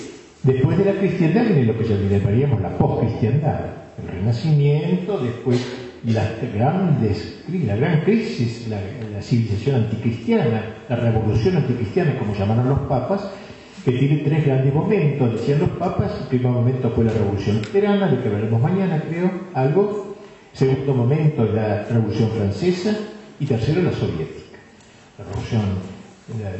[0.42, 3.60] después de la cristiandad viene lo que llamaríamos la post-cristiandad,
[4.02, 5.64] el renacimiento, después
[6.04, 8.80] las grandes, la gran crisis, la,
[9.14, 13.30] la civilización anticristiana, la revolución anticristiana, como llamaron los papas,
[13.84, 18.08] que tiene tres grandes momentos, decían los papas, el primer momento fue la revolución luterana,
[18.08, 20.16] de que veremos mañana creo, algo,
[20.52, 22.96] segundo momento la revolución francesa
[23.40, 24.58] y tercero la soviética.
[25.18, 25.62] La revolución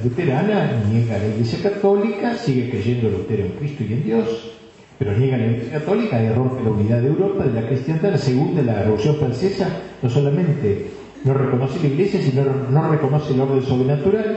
[0.03, 4.53] luterana niega la iglesia católica, sigue creyendo Lutero en Cristo y en Dios,
[4.99, 8.11] pero niega la iglesia católica y rompe la unidad de Europa, de la cristiandad.
[8.11, 9.69] La segunda, la revolución francesa,
[10.03, 10.90] no solamente
[11.24, 14.36] no reconoce la iglesia, sino no reconoce el orden sobrenatural,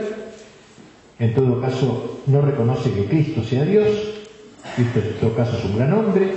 [1.18, 3.88] en todo caso, no reconoce que Cristo sea Dios,
[4.74, 6.30] Cristo en todo caso es un gran hombre,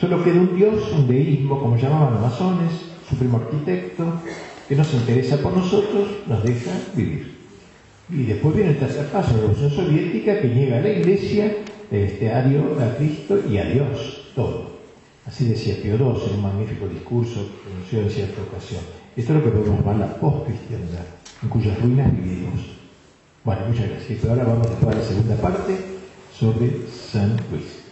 [0.00, 2.72] solo queda un Dios, un deísmo, como llamaban los masones,
[3.08, 4.04] supremo arquitecto,
[4.66, 7.34] que nos interesa por nosotros, nos deja vivir.
[8.08, 11.56] Y después viene el tercer paso, la Revolución Soviética, que niega a la Iglesia,
[11.90, 14.74] este, a Dios, a Cristo y a Dios, todo.
[15.26, 18.80] Así decía Teodoro en un magnífico discurso que pronunció en cierta ocasión.
[19.16, 21.04] Esto es lo que podemos llamar la post-cristiandad,
[21.42, 22.83] en cuyas ruinas vivimos.
[23.44, 24.24] Bueno, muchas gracias.
[24.24, 25.76] Ahora vamos a la segunda parte
[26.32, 27.83] sobre San Luis.